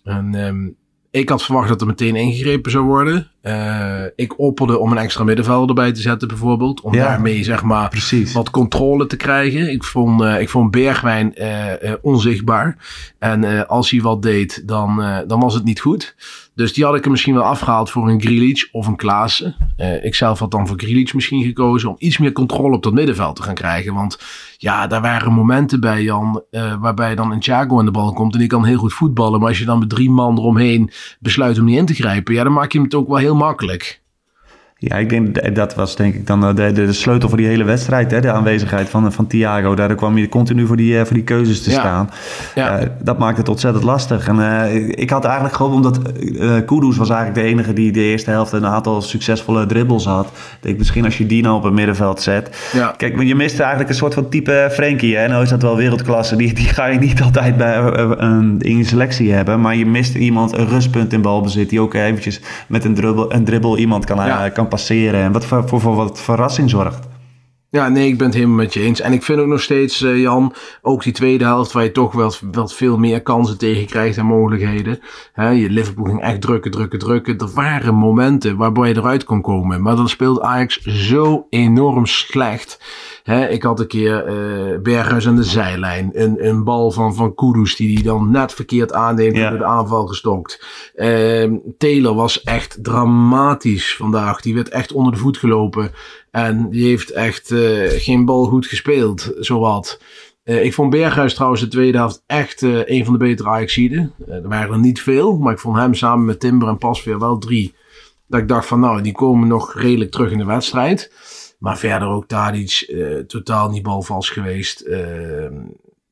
En 0.03 0.33
um, 0.33 0.75
ik 1.11 1.29
had 1.29 1.43
verwacht 1.43 1.67
dat 1.67 1.81
er 1.81 1.87
meteen 1.87 2.15
ingegrepen 2.15 2.71
zou 2.71 2.85
worden. 2.85 3.30
Uh, 3.43 4.03
ik 4.15 4.39
opperde 4.39 4.77
om 4.77 4.91
een 4.91 4.97
extra 4.97 5.23
middenvelder 5.23 5.69
erbij 5.69 5.91
te 5.91 6.01
zetten 6.01 6.27
bijvoorbeeld. 6.27 6.81
Om 6.81 6.93
ja, 6.93 7.07
daarmee 7.07 7.43
zeg 7.43 7.63
maar 7.63 7.89
precies. 7.89 8.33
wat 8.33 8.49
controle 8.49 9.07
te 9.07 9.15
krijgen. 9.15 9.71
Ik 9.71 9.83
vond, 9.83 10.21
uh, 10.21 10.41
ik 10.41 10.49
vond 10.49 10.71
Bergwijn 10.71 11.33
uh, 11.35 11.93
onzichtbaar. 12.01 12.77
En 13.19 13.67
als 13.67 13.91
hij 13.91 14.01
wat 14.01 14.21
deed, 14.21 14.67
dan, 14.67 15.03
dan 15.27 15.39
was 15.39 15.53
het 15.53 15.63
niet 15.63 15.79
goed. 15.79 16.15
Dus 16.55 16.73
die 16.73 16.85
had 16.85 16.95
ik 16.95 17.05
er 17.05 17.11
misschien 17.11 17.33
wel 17.33 17.43
afgehaald 17.43 17.89
voor 17.89 18.09
een 18.09 18.21
Grealish 18.21 18.63
of 18.71 18.87
een 18.87 18.95
Klaassen. 18.95 19.55
Ik 20.01 20.15
zelf 20.15 20.39
had 20.39 20.51
dan 20.51 20.67
voor 20.67 20.79
Grealish 20.79 21.13
misschien 21.13 21.43
gekozen 21.43 21.89
om 21.89 21.95
iets 21.97 22.17
meer 22.17 22.31
controle 22.31 22.75
op 22.75 22.83
dat 22.83 22.93
middenveld 22.93 23.35
te 23.35 23.43
gaan 23.43 23.53
krijgen. 23.53 23.93
Want 23.93 24.19
ja, 24.57 24.87
daar 24.87 25.01
waren 25.01 25.33
momenten 25.33 25.79
bij 25.79 26.03
Jan 26.03 26.43
waarbij 26.79 27.15
dan 27.15 27.31
een 27.31 27.39
Thiago 27.39 27.79
aan 27.79 27.85
de 27.85 27.91
bal 27.91 28.13
komt 28.13 28.33
en 28.33 28.39
die 28.39 28.47
kan 28.47 28.65
heel 28.65 28.77
goed 28.77 28.93
voetballen. 28.93 29.39
Maar 29.39 29.49
als 29.49 29.59
je 29.59 29.65
dan 29.65 29.79
met 29.79 29.89
drie 29.89 30.09
man 30.09 30.37
eromheen 30.37 30.91
besluit 31.19 31.59
om 31.59 31.65
niet 31.65 31.77
in 31.77 31.85
te 31.85 31.93
grijpen, 31.93 32.33
ja, 32.33 32.43
dan 32.43 32.53
maak 32.53 32.71
je 32.71 32.77
hem 32.77 32.87
het 32.87 32.95
ook 32.95 33.07
wel 33.07 33.17
heel 33.17 33.30
makkelijk. 33.33 34.01
Ja, 34.83 34.95
ik 34.95 35.09
denk 35.09 35.55
dat 35.55 35.75
was 35.75 35.95
denk 35.95 36.13
ik 36.13 36.27
dan 36.27 36.41
de, 36.41 36.53
de, 36.53 36.71
de 36.71 36.93
sleutel 36.93 37.29
voor 37.29 37.37
die 37.37 37.47
hele 37.47 37.63
wedstrijd. 37.63 38.11
Hè? 38.11 38.21
De 38.21 38.31
aanwezigheid 38.31 38.89
van, 38.89 39.11
van 39.11 39.27
Thiago. 39.27 39.75
Daar 39.75 39.95
kwam 39.95 40.17
je 40.17 40.29
continu 40.29 40.65
voor 40.65 40.75
die, 40.75 41.05
voor 41.05 41.13
die 41.13 41.23
keuzes 41.23 41.63
te 41.63 41.69
ja. 41.69 41.79
staan. 41.79 42.09
Ja. 42.55 42.79
Uh, 42.79 42.87
dat 43.01 43.17
maakt 43.17 43.37
het 43.37 43.49
ontzettend 43.49 43.83
lastig. 43.83 44.27
En 44.27 44.35
uh, 44.35 44.87
ik 44.89 45.09
had 45.09 45.25
eigenlijk 45.25 45.55
gehoopt, 45.55 45.75
omdat 45.75 45.99
uh, 46.19 46.53
Kudus 46.65 46.97
was 46.97 47.09
eigenlijk 47.09 47.39
de 47.41 47.53
enige 47.53 47.73
die 47.73 47.91
de 47.91 47.99
eerste 47.99 48.29
helft 48.29 48.51
een 48.51 48.65
aantal 48.65 49.01
succesvolle 49.01 49.65
dribbles 49.65 50.05
had. 50.05 50.25
Ik 50.25 50.57
denk 50.59 50.77
misschien 50.77 51.05
als 51.05 51.17
je 51.17 51.25
die 51.25 51.41
nou 51.43 51.55
op 51.55 51.63
het 51.63 51.73
middenveld 51.73 52.21
zet. 52.21 52.69
Ja. 52.73 52.93
Kijk, 52.97 53.21
je 53.21 53.35
mist 53.35 53.59
eigenlijk 53.59 53.89
een 53.89 53.95
soort 53.95 54.13
van 54.13 54.29
type 54.29 54.69
Frenkie. 54.71 55.17
Hè? 55.17 55.27
Nou 55.27 55.43
is 55.43 55.49
dat 55.49 55.61
wel 55.61 55.75
wereldklasse. 55.75 56.35
Die, 56.35 56.53
die 56.53 56.67
ga 56.67 56.85
je 56.85 56.99
niet 56.99 57.21
altijd 57.21 57.57
bij, 57.57 57.93
in 58.57 58.77
je 58.77 58.85
selectie 58.85 59.31
hebben. 59.31 59.61
Maar 59.61 59.75
je 59.75 59.85
mist 59.85 60.15
iemand, 60.15 60.57
een 60.57 60.67
rustpunt 60.67 61.13
in 61.13 61.21
balbezit. 61.21 61.69
Die 61.69 61.81
ook 61.81 61.93
eventjes 61.93 62.41
met 62.67 62.85
een 62.85 62.93
dribbel, 62.93 63.33
een 63.33 63.43
dribbel 63.43 63.77
iemand 63.77 64.05
kan, 64.05 64.17
ja. 64.25 64.49
kan 64.49 64.69
passeren. 64.71 65.21
En 65.21 65.31
wat 65.31 65.45
voor, 65.45 65.81
voor, 65.81 65.95
wat 65.95 66.21
verrassing 66.21 66.69
zorgt. 66.69 67.07
Ja, 67.71 67.89
nee, 67.89 68.07
ik 68.07 68.17
ben 68.17 68.27
het 68.27 68.35
helemaal 68.35 68.55
met 68.55 68.73
je 68.73 68.79
eens. 68.79 68.99
En 68.99 69.13
ik 69.13 69.23
vind 69.23 69.39
ook 69.39 69.47
nog 69.47 69.61
steeds, 69.61 70.01
uh, 70.01 70.21
Jan, 70.21 70.53
ook 70.81 71.03
die 71.03 71.13
tweede 71.13 71.43
helft 71.43 71.71
waar 71.71 71.83
je 71.83 71.91
toch 71.91 72.13
wel, 72.13 72.33
wel 72.51 72.67
veel 72.67 72.97
meer 72.97 73.21
kansen 73.21 73.57
tegen 73.57 73.85
krijgt 73.85 74.17
en 74.17 74.25
mogelijkheden. 74.25 74.99
Je 75.35 75.69
Liverpool 75.69 76.05
ging 76.05 76.21
echt 76.21 76.41
drukken, 76.41 76.71
drukken, 76.71 76.99
drukken. 76.99 77.37
Er 77.37 77.51
waren 77.53 77.95
momenten 77.95 78.57
waarbij 78.57 78.87
je 78.87 78.97
eruit 78.97 79.23
kon 79.23 79.41
komen. 79.41 79.81
Maar 79.81 79.95
dan 79.95 80.09
speelt 80.09 80.41
Ajax 80.41 80.81
zo 80.81 81.45
enorm 81.49 82.05
slecht. 82.05 82.79
Ik 83.49 83.63
had 83.63 83.79
een 83.79 83.87
keer 83.87 84.27
uh, 84.27 84.79
Berghuis 84.81 85.27
aan 85.27 85.35
de 85.35 85.43
zijlijn. 85.43 86.09
Een, 86.13 86.47
een 86.47 86.63
bal 86.63 86.91
van, 86.91 87.15
van 87.15 87.35
Kudus 87.35 87.75
die 87.75 87.95
die 87.95 88.03
dan 88.03 88.31
net 88.31 88.53
verkeerd 88.53 88.93
aanneemt 88.93 89.35
ja. 89.35 89.49
door 89.49 89.59
de 89.59 89.65
aanval 89.65 90.07
gestokt. 90.07 90.65
Uh, 90.95 91.51
Taylor 91.77 92.15
was 92.15 92.43
echt 92.43 92.83
dramatisch 92.83 93.95
vandaag. 93.95 94.41
Die 94.41 94.55
werd 94.55 94.69
echt 94.69 94.91
onder 94.91 95.13
de 95.13 95.19
voet 95.19 95.37
gelopen. 95.37 95.91
En 96.31 96.69
die 96.69 96.87
heeft 96.87 97.11
echt 97.11 97.51
uh, 97.51 97.89
geen 97.89 98.25
bal 98.25 98.45
goed 98.45 98.65
gespeeld, 98.65 99.33
zowat. 99.39 100.01
Uh, 100.43 100.63
ik 100.63 100.73
vond 100.73 100.89
Berghuis 100.89 101.33
trouwens 101.33 101.61
de 101.61 101.67
tweede 101.67 101.97
helft 101.97 102.23
echt 102.25 102.61
uh, 102.61 102.81
een 102.85 103.03
van 103.05 103.13
de 103.13 103.19
betere 103.19 103.49
Ajaxiden. 103.49 104.13
Er 104.27 104.47
waren 104.47 104.73
er 104.73 104.79
niet 104.79 105.01
veel, 105.01 105.37
maar 105.37 105.53
ik 105.53 105.59
vond 105.59 105.77
hem 105.77 105.93
samen 105.93 106.25
met 106.25 106.39
Timber 106.39 106.67
en 106.67 106.77
Pasveer 106.77 107.19
wel 107.19 107.37
drie. 107.37 107.73
Dat 108.27 108.41
ik 108.41 108.47
dacht 108.47 108.67
van 108.67 108.79
nou, 108.79 109.01
die 109.01 109.13
komen 109.13 109.47
nog 109.47 109.73
redelijk 109.73 110.11
terug 110.11 110.31
in 110.31 110.37
de 110.37 110.45
wedstrijd. 110.45 111.11
Maar 111.59 111.77
verder 111.77 112.07
ook 112.07 112.27
Tadic 112.27 112.93
totaal 113.27 113.69
niet 113.69 113.83
balvals 113.83 114.29
geweest. 114.29 114.89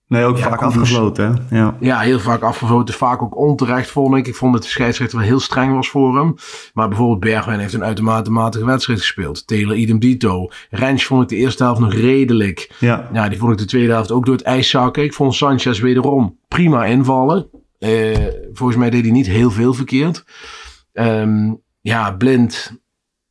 Nee, 0.09 0.23
ook 0.23 0.37
Ja, 0.37 0.43
vaak 0.43 0.59
Kudus. 0.59 0.75
afgefloten. 0.75 1.45
hè? 1.49 1.57
Ja. 1.57 1.75
Ja, 1.79 1.99
heel 1.99 2.19
vaak 2.19 2.41
afgevoten. 2.41 2.93
Vaak 2.95 3.21
ook 3.21 3.37
onterecht, 3.37 3.89
vond 3.91 4.15
ik. 4.15 4.27
Ik 4.27 4.35
vond 4.35 4.53
dat 4.53 4.61
de 4.63 4.67
scheidsrechter 4.69 5.17
wel 5.17 5.27
heel 5.27 5.39
streng 5.39 5.73
was 5.73 5.89
voor 5.89 6.17
hem. 6.17 6.35
Maar 6.73 6.87
bijvoorbeeld 6.87 7.19
Bergwijn 7.19 7.59
heeft 7.59 7.73
een 7.73 7.83
uitermate 7.83 8.31
matige 8.31 8.65
wedstrijd 8.65 8.99
gespeeld. 8.99 9.47
Taylor 9.47 9.75
idem 9.75 9.99
dito. 9.99 10.47
Rens 10.69 11.05
vond 11.05 11.21
ik 11.23 11.27
de 11.29 11.35
eerste 11.35 11.63
helft 11.63 11.79
nog 11.79 11.93
redelijk. 11.93 12.75
Ja. 12.79 13.09
Ja, 13.13 13.29
die 13.29 13.37
vond 13.39 13.51
ik 13.51 13.57
de 13.57 13.65
tweede 13.65 13.91
helft 13.91 14.11
ook 14.11 14.25
door 14.25 14.35
het 14.35 14.43
ijs 14.43 14.69
zakken. 14.69 15.03
Ik 15.03 15.13
vond 15.13 15.35
Sanchez 15.35 15.79
wederom 15.79 16.37
prima 16.47 16.85
invallen. 16.85 17.49
Eh, 17.79 18.15
volgens 18.53 18.77
mij 18.77 18.89
deed 18.89 19.01
hij 19.03 19.11
niet 19.11 19.27
heel 19.27 19.51
veel 19.51 19.73
verkeerd. 19.73 20.23
Ehm, 20.93 21.53
ja, 21.81 22.11
blind, 22.11 22.79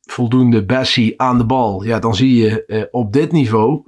voldoende 0.01 0.65
Bessie 0.65 1.21
aan 1.21 1.37
de 1.37 1.45
bal. 1.45 1.83
Ja, 1.83 1.99
dan 1.99 2.15
zie 2.15 2.35
je 2.35 2.65
eh, 2.65 2.83
op 2.91 3.13
dit 3.13 3.31
niveau 3.31 3.83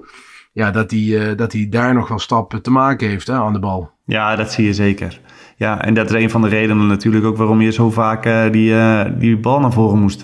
ja, 0.51 0.71
dat 0.71 0.91
hij 0.91 1.29
eh, 1.29 1.37
dat 1.37 1.51
hij 1.53 1.67
daar 1.69 1.93
nog 1.93 2.07
wel 2.07 2.19
stappen 2.19 2.61
te 2.61 2.71
maken 2.71 3.07
heeft 3.07 3.27
hè, 3.27 3.33
aan 3.33 3.53
de 3.53 3.59
bal. 3.59 3.89
ja, 4.05 4.35
dat 4.35 4.51
zie 4.51 4.65
je 4.65 4.73
zeker. 4.73 5.19
Ja, 5.55 5.81
en 5.83 5.93
dat 5.93 6.09
is 6.09 6.23
een 6.23 6.29
van 6.29 6.41
de 6.41 6.47
redenen 6.47 6.87
natuurlijk 6.87 7.25
ook 7.25 7.37
waarom 7.37 7.61
je 7.61 7.71
zo 7.71 7.89
vaak 7.89 8.25
eh, 8.25 8.51
die, 8.51 8.75
eh, 8.75 9.05
die 9.19 9.37
bal 9.37 9.59
naar 9.59 9.71
voren 9.73 9.99
moest. 9.99 10.21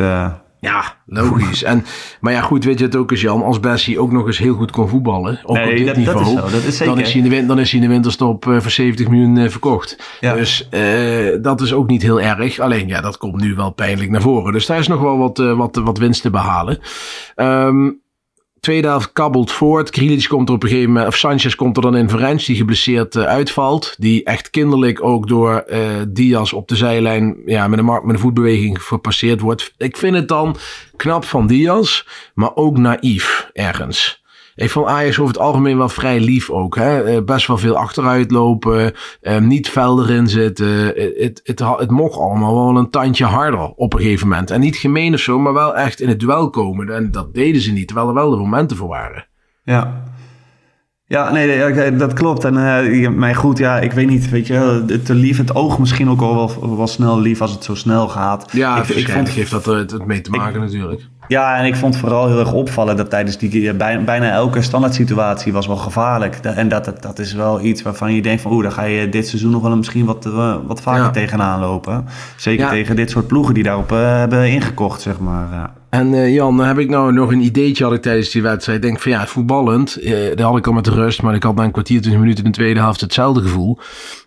Ja, 0.59 0.83
logisch. 1.05 1.63
En, 1.63 1.85
maar 2.21 2.33
ja, 2.33 2.41
goed, 2.41 2.63
weet 2.63 2.79
je 2.79 2.85
het 2.85 2.95
ook 2.95 3.11
eens, 3.11 3.21
Jan. 3.21 3.43
Als 3.43 3.59
Bessie 3.59 3.99
ook 3.99 4.11
nog 4.11 4.25
eens 4.25 4.37
heel 4.37 4.53
goed 4.55 4.71
kon 4.71 4.87
voetballen, 4.89 5.39
Nee, 5.45 5.63
op 5.71 5.75
dit 5.77 5.85
dat- 5.85 5.85
dat 5.85 5.97
niveau, 5.97 6.21
is 6.21 6.27
zo, 6.29 6.35
dat 6.35 6.51
is 6.63 6.77
dan, 6.77 6.87
zeker. 6.87 6.99
is 7.01 7.13
hij 7.13 7.21
in 7.21 7.29
de, 7.29 7.45
dan 7.45 7.59
is 7.59 7.71
hij 7.71 7.79
in 7.81 7.87
de 7.87 7.93
winterstop 7.93 8.43
voor 8.43 8.61
70 8.71 9.07
miljoen 9.07 9.49
verkocht. 9.49 10.17
Ja. 10.19 10.33
Dus 10.33 10.69
dat 11.41 11.61
is 11.61 11.73
ook 11.73 11.87
niet 11.87 12.01
heel 12.01 12.21
erg. 12.21 12.59
Alleen, 12.59 12.87
ja, 12.87 13.01
dat 13.01 13.17
komt 13.17 13.41
nu 13.41 13.55
wel 13.55 13.71
pijnlijk 13.71 14.09
naar 14.09 14.21
voren. 14.21 14.53
Dus 14.53 14.65
daar 14.65 14.79
is 14.79 14.87
nog 14.87 15.01
wel 15.01 15.17
wat, 15.17 15.37
wat, 15.37 15.75
wat 15.75 15.97
winst 15.97 16.21
te 16.21 16.29
behalen. 16.29 16.79
Ehm, 17.35 17.89
tweede 18.67 18.87
helft 18.87 19.13
kabbelt 19.13 19.51
voort. 19.51 19.95
Grealish 19.95 20.27
komt 20.27 20.49
er 20.49 20.55
op 20.55 20.63
een 20.63 20.69
gegeven 20.69 20.91
moment, 20.91 21.07
of 21.07 21.17
Sanchez 21.17 21.55
komt 21.55 21.75
er 21.75 21.81
dan 21.81 21.95
in 21.95 22.09
voor 22.09 22.19
Rens, 22.19 22.45
die 22.45 22.55
geblesseerd 22.55 23.15
eh, 23.15 23.23
uitvalt. 23.23 23.95
Die 23.97 24.23
echt 24.23 24.49
kinderlijk 24.49 25.03
ook 25.03 25.27
door 25.27 25.57
eh, 25.57 25.81
Diaz 26.07 26.53
op 26.53 26.67
de 26.67 26.75
zijlijn 26.75 27.37
ja, 27.45 27.67
met, 27.67 27.79
een, 27.79 27.85
met 27.85 28.01
een 28.03 28.19
voetbeweging 28.19 28.81
verpasseerd 28.81 29.39
wordt. 29.39 29.73
Ik 29.77 29.97
vind 29.97 30.15
het 30.15 30.27
dan 30.27 30.55
knap 30.95 31.25
van 31.25 31.47
Diaz, 31.47 32.03
maar 32.33 32.55
ook 32.55 32.77
naïef 32.77 33.49
ergens. 33.53 34.16
Ik 34.57 34.69
vond 34.69 34.87
Ajax 34.87 35.19
over 35.19 35.33
het 35.33 35.43
algemeen 35.43 35.77
wel 35.77 35.89
vrij 35.89 36.19
lief 36.19 36.49
ook. 36.49 36.75
Hè? 36.75 37.03
Eh, 37.03 37.23
best 37.23 37.47
wel 37.47 37.57
veel 37.57 37.75
achteruit 37.75 38.31
lopen. 38.31 38.93
eh, 39.21 39.37
niet 39.39 39.69
fel 39.69 40.01
erin 40.03 40.27
zitten. 40.27 40.95
Eh, 40.95 41.03
Het, 41.03 41.41
het, 41.43 41.59
het, 41.59 41.79
het 41.79 41.91
mocht 41.91 42.17
allemaal 42.19 42.53
wel 42.55 42.77
een 42.77 42.89
tandje 42.89 43.25
harder 43.25 43.59
op 43.75 43.93
een 43.93 43.99
gegeven 43.99 44.27
moment. 44.27 44.51
En 44.51 44.59
niet 44.59 44.75
gemeen 44.75 45.13
of 45.13 45.19
zo, 45.19 45.39
maar 45.39 45.53
wel 45.53 45.75
echt 45.75 46.01
in 46.01 46.07
het 46.09 46.19
duel 46.19 46.49
komen. 46.49 46.89
En 46.95 47.11
dat 47.11 47.33
deden 47.33 47.61
ze 47.61 47.71
niet, 47.71 47.87
terwijl 47.87 48.07
er 48.07 48.13
wel 48.13 48.29
de 48.29 48.37
momenten 48.37 48.77
voor 48.77 48.87
waren. 48.87 49.27
Ja. 49.63 50.03
Ja, 51.09 51.31
nee, 51.31 51.91
dat 51.97 52.13
klopt. 52.13 52.43
En 52.43 52.57
eh, 52.57 53.01
je- 53.01 53.09
mij 53.09 53.35
goed, 53.35 53.57
ja, 53.57 53.79
ik 53.79 53.91
weet 53.91 54.07
niet, 54.07 54.29
weet 54.29 54.47
je, 54.47 54.99
te 55.03 55.13
lief, 55.13 55.37
het 55.37 55.55
oog 55.55 55.79
misschien 55.79 56.09
ook 56.09 56.21
al 56.21 56.35
wel, 56.35 56.75
wel 56.77 56.87
snel 56.87 57.19
lief 57.19 57.41
als 57.41 57.51
het 57.51 57.63
zo 57.63 57.75
snel 57.75 58.07
gaat. 58.07 58.49
Ja, 58.51 58.77
ik, 58.81 58.87
ik 58.87 59.09
vond, 59.09 59.29
heeft 59.29 59.51
dat 59.51 59.65
het 59.65 60.05
mee 60.05 60.21
te 60.21 60.29
maken 60.31 60.59
natuurlijk. 60.59 61.01
Ja, 61.27 61.57
en 61.57 61.65
ik 61.65 61.75
vond 61.75 61.97
vooral 61.97 62.27
heel 62.27 62.39
erg 62.39 62.53
opvallen 62.53 62.97
dat 62.97 63.09
tijdens 63.09 63.37
die 63.37 63.69
eh, 63.69 63.75
bij- 63.77 64.03
bijna 64.03 64.29
elke 64.31 64.61
standaard 64.61 64.93
situatie 64.93 65.53
was 65.53 65.67
wel 65.67 65.75
gevaarlijk. 65.75 66.35
En 66.35 66.67
dat, 66.69 66.85
dat, 66.85 67.01
dat 67.01 67.19
is 67.19 67.33
wel 67.33 67.61
iets 67.61 67.81
waarvan 67.81 68.13
je 68.13 68.21
denkt 68.21 68.41
van, 68.41 68.51
oeh, 68.51 68.63
daar 68.63 68.71
ga 68.71 68.83
je 68.83 69.09
dit 69.09 69.27
seizoen 69.27 69.51
nog 69.51 69.61
wel 69.61 69.77
misschien 69.77 70.05
wat, 70.05 70.25
eh, 70.25 70.55
wat 70.65 70.81
vaker 70.81 71.03
Ja. 71.03 71.09
tegenaan 71.09 71.59
lopen. 71.59 72.05
Zeker 72.35 72.63
Ja. 72.65 72.69
tegen 72.71 72.95
dit 72.95 73.09
soort 73.09 73.27
ploegen 73.27 73.53
die 73.53 73.63
daarop 73.63 73.91
eh, 73.91 73.97
hebben 74.17 74.49
ingekocht, 74.49 75.01
zeg 75.01 75.19
maar. 75.19 75.47
Ja. 75.51 75.71
En 75.89 76.13
eh, 76.13 76.33
Jan, 76.33 76.59
heb 76.59 76.77
ik 76.77 76.89
nou 76.89 77.13
nog 77.13 77.31
een 77.31 77.41
ideetje 77.41 77.83
had 77.83 77.93
ik 77.93 78.01
tijdens 78.01 78.29
die 78.29 78.41
wedstrijd. 78.41 78.77
Ik 78.77 78.83
denk 78.83 78.99
van 78.99 79.11
ja, 79.11 79.27
voetballend, 79.27 79.95
eh, 79.95 80.27
dat 80.29 80.39
had 80.39 80.57
ik 80.57 80.67
al 80.67 80.73
met 80.73 80.87
rust. 80.87 81.21
Maar 81.21 81.35
ik 81.35 81.43
had 81.43 81.55
na 81.55 81.63
een 81.63 81.71
kwartier, 81.71 82.01
20 82.01 82.21
minuten 82.21 82.43
in 82.43 82.51
de 82.51 82.57
tweede 82.57 82.79
helft 82.79 83.01
hetzelfde 83.01 83.41
gevoel. 83.41 83.77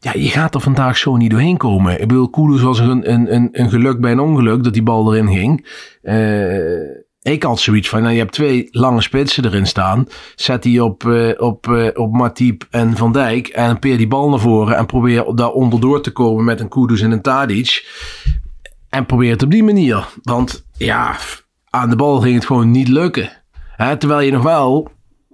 Ja, 0.00 0.12
je 0.14 0.28
gaat 0.28 0.54
er 0.54 0.60
vandaag 0.60 0.96
zo 0.96 1.16
niet 1.16 1.30
doorheen 1.30 1.56
komen. 1.56 2.00
Ik 2.00 2.08
bedoel, 2.08 2.30
Koeders 2.30 2.62
was 2.62 2.78
een, 2.78 3.12
een, 3.12 3.34
een, 3.34 3.48
een 3.52 3.70
geluk 3.70 4.00
bij 4.00 4.12
een 4.12 4.20
ongeluk 4.20 4.64
dat 4.64 4.72
die 4.72 4.82
bal 4.82 5.14
erin 5.14 5.28
ging. 5.28 5.66
Eh, 6.02 7.32
ik 7.32 7.42
had 7.42 7.60
zoiets 7.60 7.88
van, 7.88 8.00
nou, 8.00 8.12
je 8.12 8.20
hebt 8.20 8.32
twee 8.32 8.68
lange 8.70 9.00
spitsen 9.00 9.44
erin 9.44 9.66
staan. 9.66 10.06
Zet 10.34 10.62
die 10.62 10.84
op, 10.84 11.04
op, 11.38 11.90
op 11.94 12.12
Matip 12.12 12.66
en 12.70 12.96
Van 12.96 13.12
Dijk. 13.12 13.48
En 13.48 13.78
peer 13.78 13.96
die 13.96 14.08
bal 14.08 14.28
naar 14.28 14.38
voren. 14.38 14.76
En 14.76 14.86
probeer 14.86 15.34
daar 15.34 15.50
onderdoor 15.50 16.02
te 16.02 16.10
komen 16.10 16.44
met 16.44 16.60
een 16.60 16.68
Kudus 16.68 17.00
en 17.00 17.10
een 17.10 17.22
Tadic. 17.22 17.84
En 18.88 19.06
probeer 19.06 19.30
het 19.30 19.42
op 19.42 19.50
die 19.50 19.64
manier. 19.64 20.08
Want 20.22 20.64
ja, 20.76 21.16
aan 21.70 21.90
de 21.90 21.96
bal 21.96 22.20
ging 22.20 22.34
het 22.34 22.46
gewoon 22.46 22.70
niet 22.70 22.88
lukken. 22.88 23.30
Hè, 23.76 23.96
terwijl 23.96 24.20
je 24.20 24.32
nog 24.32 24.42
wel, 24.42 24.88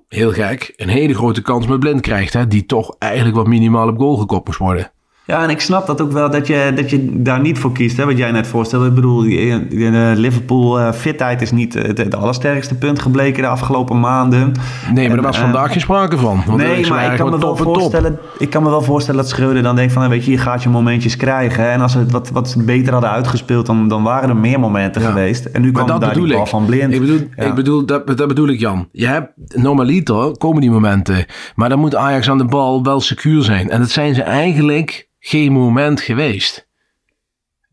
heel 0.08 0.32
gek, 0.32 0.72
een 0.76 0.88
hele 0.88 1.14
grote 1.14 1.42
kans 1.42 1.66
met 1.66 1.80
blind 1.80 2.00
krijgt. 2.00 2.32
Hè, 2.32 2.46
die 2.46 2.66
toch 2.66 2.96
eigenlijk 2.98 3.36
wat 3.36 3.46
minimaal 3.46 3.88
op 3.88 3.98
goal 3.98 4.16
gekopt 4.16 4.46
moest 4.46 4.58
worden. 4.58 4.90
Ja, 5.26 5.42
en 5.42 5.50
ik 5.50 5.60
snap 5.60 5.86
dat 5.86 6.00
ook 6.00 6.12
wel 6.12 6.30
dat 6.30 6.46
je, 6.46 6.72
dat 6.74 6.90
je 6.90 7.22
daar 7.22 7.40
niet 7.40 7.58
voor 7.58 7.72
kiest, 7.72 7.96
hè, 7.96 8.04
wat 8.04 8.18
jij 8.18 8.30
net 8.30 8.46
voorstelde. 8.46 8.86
Ik 8.86 8.94
bedoel, 8.94 9.22
de 9.22 10.12
Liverpool 10.16 10.80
eh, 10.80 10.92
fitheid 10.92 11.42
is 11.42 11.50
niet 11.50 11.74
het, 11.74 11.98
het 11.98 12.14
allersterkste 12.14 12.74
punt 12.74 13.02
gebleken 13.02 13.42
de 13.42 13.48
afgelopen 13.48 14.00
maanden. 14.00 14.52
Nee, 14.94 15.08
maar 15.08 15.16
er 15.16 15.22
was 15.22 15.36
eh, 15.36 15.42
vandaag 15.42 15.72
geen 15.72 15.80
sprake 15.80 16.18
van. 16.18 16.42
Want 16.46 16.58
nee, 16.58 16.86
maar 16.88 17.12
ik 17.12 17.18
kan, 17.18 17.30
me 17.30 17.38
wel 17.38 17.56
voorstellen, 17.56 18.18
ik 18.38 18.50
kan 18.50 18.62
me 18.62 18.70
wel 18.70 18.82
voorstellen 18.82 19.20
dat 19.20 19.30
Schreuder 19.30 19.62
dan 19.62 19.76
denkt 19.76 19.92
van... 19.92 20.02
nou, 20.02 20.14
weet 20.14 20.24
je, 20.24 20.30
hier 20.30 20.40
gaat 20.40 20.62
je 20.62 20.68
momentjes 20.68 21.16
krijgen. 21.16 21.62
hè. 21.64 21.70
En 21.70 21.80
als 21.80 21.92
ze 21.92 21.98
het 21.98 22.10
wat, 22.10 22.30
wat 22.30 22.56
beter 22.58 22.92
hadden 22.92 23.10
uitgespeeld, 23.10 23.66
dan, 23.66 23.88
dan 23.88 24.02
waren 24.02 24.28
er 24.28 24.36
meer 24.36 24.60
momenten 24.60 25.02
Ja. 25.02 25.08
geweest. 25.08 25.44
En 25.44 25.62
nu 25.62 25.72
kwam 25.72 25.86
dat 25.86 26.00
daar 26.00 26.14
die 26.14 26.32
bal 26.32 26.46
van 26.46 26.64
blind. 26.64 26.92
Ik 26.94 27.00
bedoel, 27.00 27.20
Ja. 27.36 27.44
ik 27.44 27.54
bedoel 27.54 27.86
dat, 27.86 28.06
dat 28.06 28.28
bedoel 28.28 28.48
ik, 28.48 28.60
Jan. 28.60 28.88
Je 28.92 29.06
hebt 29.06 29.32
normaliter 29.54 30.36
komen 30.38 30.60
die 30.60 30.70
momenten. 30.70 31.24
Maar 31.54 31.68
dan 31.68 31.78
moet 31.78 31.94
Ajax 31.96 32.30
aan 32.30 32.38
de 32.38 32.44
bal 32.44 32.82
wel 32.82 33.00
secuur 33.00 33.42
zijn. 33.42 33.70
En 33.70 33.80
dat 33.80 33.90
zijn 33.90 34.14
ze 34.14 34.22
eigenlijk 34.22 35.08
geen 35.26 35.52
moment 35.52 36.00
geweest. 36.00 36.68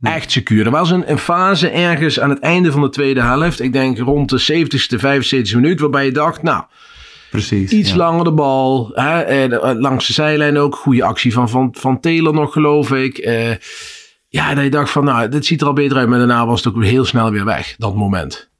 Echt 0.02 0.32
secuur. 0.32 0.66
Er 0.66 0.72
was 0.72 0.92
een, 0.92 1.12
een 1.12 1.18
fase 1.18 1.70
ergens 1.70 2.20
aan 2.20 2.30
het 2.30 2.40
einde 2.40 2.72
van 2.72 2.82
de 2.82 2.90
tweede 2.90 3.22
helft. 3.22 3.60
Ik 3.60 3.74
denk 3.74 3.98
rond 3.98 4.30
de 4.30 4.66
70ste, 4.66 5.00
75ste 5.00 5.56
minuut. 5.56 5.80
Waarbij 5.80 6.06
je 6.06 6.12
dacht, 6.12 6.42
nou, 6.42 6.64
Precies. 7.30 7.72
iets 7.72 7.90
ja. 7.90 7.96
langer 7.96 8.24
de 8.24 8.32
bal. 8.32 8.92
Hè, 8.94 9.22
en, 9.22 9.62
eh, 9.62 9.72
langs 9.76 10.08
de 10.08 10.14
zijlijn 10.14 10.58
ook. 10.58 10.76
Goede 10.76 11.04
actie 11.04 11.34
van, 11.34 11.50
van, 11.50 11.76
van 11.80 12.00
Taylor 12.00 12.34
nog, 12.34 12.54
geloof 12.54 12.92
ik. 12.92 13.18
Eh, 13.18 13.52
ja, 14.28 14.54
dat 14.54 14.64
je 14.64 14.70
dacht 14.70 14.92
van, 14.92 15.04
nou, 15.04 15.30
dit 15.30 15.46
ziet 15.46 15.62
er 15.62 15.68
al 15.68 15.74
beter 15.74 15.98
uit. 15.98 16.08
Maar 16.08 16.18
daarna 16.18 16.46
was 16.46 16.64
het 16.64 16.76
ook 16.76 16.84
heel 16.84 17.06
snel 17.06 17.32
weer 17.32 17.46
weg, 17.46 17.76
dat 17.78 17.96
moment. 17.96 18.52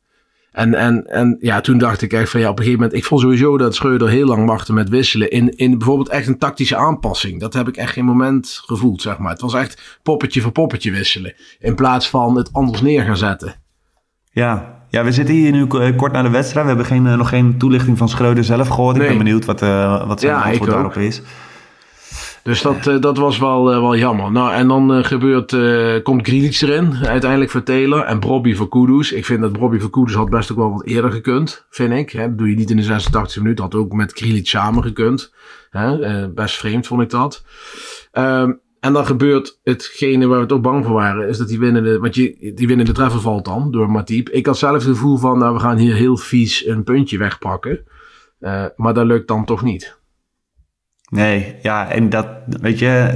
En, 0.54 0.74
en, 0.74 1.08
en 1.08 1.38
ja, 1.40 1.62
toen 1.62 1.78
dacht 1.78 2.02
ik 2.02 2.14
echt 2.14 2.30
van, 2.30 2.40
ja, 2.40 2.50
op 2.50 2.58
een 2.58 2.64
gegeven 2.64 2.84
moment... 2.84 3.00
Ik 3.02 3.06
vond 3.08 3.22
sowieso 3.22 3.58
dat 3.58 3.76
Schreuder 3.76 4.10
heel 4.10 4.26
lang 4.26 4.48
wachtte 4.48 4.74
met 4.74 4.90
wisselen. 4.90 5.30
In, 5.30 5.58
in 5.58 5.78
bijvoorbeeld 5.78 6.10
echt 6.10 6.28
een 6.28 6.38
tactische 6.38 6.76
aanpassing. 6.76 7.40
Dat 7.40 7.54
heb 7.54 7.68
ik 7.68 7.78
echt 7.78 7.94
geen 7.94 8.06
moment 8.06 8.62
gevoeld, 8.66 9.02
zeg 9.02 9.18
maar. 9.18 9.32
Het 9.32 9.42
was 9.42 9.54
echt 9.54 10.00
poppetje 10.04 10.42
voor 10.42 10.52
poppetje 10.52 10.92
wisselen. 10.92 11.34
In 11.60 11.76
plaats 11.76 12.10
van 12.10 12.38
het 12.38 12.50
anders 12.54 12.82
neer 12.82 13.04
gaan 13.04 13.18
zetten. 13.18 13.56
Ja. 14.32 14.82
ja, 14.90 15.04
we 15.04 15.12
zitten 15.12 15.36
hier 15.36 15.52
nu 15.52 15.68
eh, 15.68 15.96
kort 15.98 16.12
na 16.12 16.22
de 16.22 16.30
wedstrijd. 16.30 16.66
We 16.66 16.72
hebben 16.72 16.88
geen, 16.92 17.08
eh, 17.08 17.18
nog 17.18 17.30
geen 17.30 17.58
toelichting 17.58 17.98
van 17.98 18.10
Schreuder 18.10 18.44
zelf 18.44 18.68
gehoord. 18.68 18.96
Ik 18.96 19.02
Nee. 19.02 19.10
ben 19.10 19.18
benieuwd 19.18 19.46
wat, 19.46 19.62
eh, 19.62 20.08
wat 20.08 20.20
zijn 20.20 20.34
Ja, 20.34 20.42
antwoord 20.42 20.72
daarop 20.72 20.98
is. 20.98 21.22
Dus 22.44 22.62
dat, 22.62 22.88
eh, 22.88 23.00
dat 23.00 23.18
was 23.18 23.38
wel, 23.38 23.72
eh, 23.72 23.80
wel 23.80 23.96
jammer. 23.96 24.32
Nou, 24.32 24.54
en 24.54 24.68
dan 24.68 24.94
eh, 24.94 25.04
gebeurt, 25.04 25.56
komt 26.04 26.28
Grealish 26.28 26.62
erin, 26.62 26.96
uiteindelijk 27.06 27.52
voor 27.52 27.64
Taylor. 27.64 28.04
En 28.04 28.20
Brobby 28.20 28.54
voor 28.54 28.70
Kudus. 28.70 29.12
Ik 29.12 29.26
vind 29.26 29.42
dat 29.42 29.52
Brobby 29.52 29.80
voor 29.80 29.90
Kudus 29.90 30.14
had 30.14 30.30
best 30.30 30.52
ook 30.52 30.58
wel 30.58 30.72
wat 30.72 30.86
eerder 30.86 31.12
gekund, 31.12 31.66
vind 31.70 31.94
ik. 31.94 32.10
Hè, 32.10 32.28
dat 32.28 32.38
doe 32.38 32.50
je 32.50 32.56
niet 32.56 32.70
in 32.70 32.78
de 32.78 32.84
86 32.84 33.42
minuten. 33.42 33.64
Had 33.64 33.76
ook 33.76 33.94
met 33.94 34.12
Grealish 34.14 34.50
samen 34.50 34.84
gekund. 34.84 35.34
Hè, 35.70 36.30
best 36.30 36.56
vreemd 36.56 36.88
vond 36.88 37.02
ik 37.02 37.10
dat. 37.10 37.46
Ehm, 38.12 38.52
en 38.80 38.94
dan 38.94 39.06
gebeurt 39.06 39.60
hetgene 39.64 40.28
waar 40.28 40.48
we 40.48 40.54
ook 40.54 40.62
bang 40.62 40.86
voor 40.86 40.94
waren. 40.94 41.28
Is 41.28 41.38
dat 41.38 41.48
die 41.48 41.60
winnende, 41.60 42.00
want 42.00 42.16
je, 42.16 42.52
die 42.56 42.68
winnende 42.68 42.92
treffer 42.92 43.22
valt 43.22 43.46
dan 43.46 43.72
door 43.72 43.92
Matip. 43.92 44.30
Ik 44.30 44.46
had 44.46 44.58
zelf 44.58 44.74
het 44.74 44.84
gevoel 44.84 45.18
van, 45.18 45.38
nou 45.38 45.54
we 45.54 45.60
gaan 45.60 45.78
hier 45.78 45.96
heel 45.96 46.18
vies 46.18 46.66
een 46.68 46.84
puntje 46.84 47.18
wegpakken. 47.18 47.86
Maar 48.76 48.94
dat 48.94 49.06
lukt 49.06 49.28
dan 49.28 49.46
toch 49.46 49.62
niet. 49.62 50.02
Nee, 51.14 51.56
ja, 51.62 51.88
en 51.90 52.10
dat, 52.10 52.28
weet 52.62 52.80
je, 52.80 53.10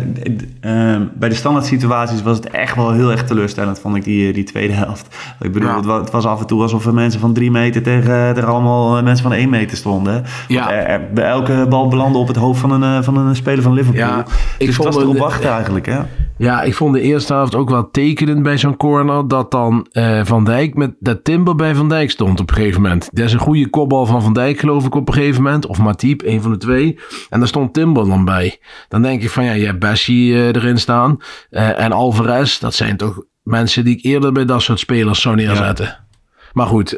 eh, 0.60 0.96
bij 1.14 1.30
de 1.30 1.36
standaard 1.36 1.66
situaties 1.66 2.22
was 2.24 2.38
het 2.38 2.50
echt 2.50 2.76
wel 2.76 2.92
heel 2.92 3.12
erg 3.12 3.24
teleurstellend, 3.26 3.80
vond 3.80 3.96
ik, 3.96 4.04
die, 4.04 4.34
die 4.34 4.44
tweede 4.44 4.74
helft. 4.74 5.16
Ik 5.40 5.52
bedoel, 5.52 5.70
Ja. 5.70 5.76
het, 5.76 5.86
wa- 5.86 6.00
het 6.00 6.12
was 6.12 6.26
af 6.26 6.40
en 6.40 6.48
toe 6.48 6.62
alsof 6.62 6.86
er 6.86 6.94
mensen 6.94 7.20
van 7.20 7.34
drie 7.34 7.52
meter 7.52 7.82
tegen 7.84 8.14
er 8.14 8.46
allemaal 8.46 8.98
eh, 8.98 9.04
mensen 9.04 9.24
van 9.24 9.34
één 9.34 9.50
meter 9.50 9.78
stonden. 9.78 10.24
Ja. 10.48 10.72
Er- 10.72 11.02
er- 11.16 11.24
elke 11.24 11.66
bal 11.70 11.88
belandde 11.88 12.18
op 12.20 12.28
het 12.28 12.38
hoofd 12.38 12.60
van 12.60 12.72
een, 12.72 12.98
eh, 12.98 13.04
van 13.04 13.18
een 13.18 13.36
speler 13.36 13.64
van 13.64 13.74
Liverpool. 13.74 14.02
Ja, 14.08 14.20
ik 14.20 14.26
dus 14.58 14.68
het 14.68 14.76
vond 14.76 14.88
was 14.94 14.98
erop 15.04 15.14
het- 15.14 15.22
wachten 15.24 15.52
eigenlijk, 15.52 15.86
hè? 15.86 16.00
Ja, 16.38 16.62
ik 16.62 16.76
vond 16.76 16.94
de 16.94 17.02
eerste 17.02 17.34
helft 17.34 17.56
ook 17.56 17.70
wel 17.70 17.90
tekenend 17.92 18.44
bij 18.44 18.58
zo'n 18.58 18.78
corner. 18.78 19.28
Dat 19.28 19.52
dan 19.52 19.88
eh, 19.92 20.22
Van 20.24 20.44
Dijk 20.44 20.76
met 20.76 20.96
dat 21.00 21.24
Timber 21.24 21.56
bij 21.56 21.76
Van 21.76 21.90
Dijk 21.90 22.12
stond 22.12 22.40
op 22.40 22.50
een 22.50 22.56
gegeven 22.56 22.82
moment. 22.82 23.10
Dat 23.12 23.26
is 23.26 23.34
een 23.34 23.40
goede 23.40 23.70
kopbal 23.70 24.06
van 24.06 24.22
Van 24.22 24.34
Dijk, 24.34 24.60
geloof 24.60 24.86
ik, 24.86 24.96
op 24.96 25.08
een 25.08 25.14
gegeven 25.14 25.44
moment. 25.44 25.66
Of 25.66 25.78
Matip, 25.78 26.22
een 26.26 26.42
van 26.42 26.52
de 26.52 26.58
twee. 26.58 27.00
En 27.30 27.40
daar 27.40 27.48
stond 27.48 27.74
Timber 27.74 28.06
dan 28.08 28.26
bij. 28.26 28.60
Dan 28.88 29.02
denk 29.02 29.22
ik 29.22 29.30
van 29.30 29.44
ja, 29.44 29.52
je 29.52 29.66
hebt 29.66 29.80
Bessie 29.80 30.34
eh, 30.34 30.48
erin 30.48 30.78
staan. 30.78 31.18
Eh, 31.50 31.80
en 31.80 31.92
Alvarez, 31.92 32.60
dat 32.60 32.74
zijn 32.74 32.98
toch 32.98 33.24
mensen 33.44 33.86
die 33.86 33.98
ik 33.98 34.06
eerder 34.06 34.32
bij 34.32 34.46
dat 34.46 34.62
soort 34.62 34.80
spelers 34.80 35.22
zou 35.22 35.36
neerzetten. 35.36 36.06
Maar 36.54 36.68
goed, 36.68 36.90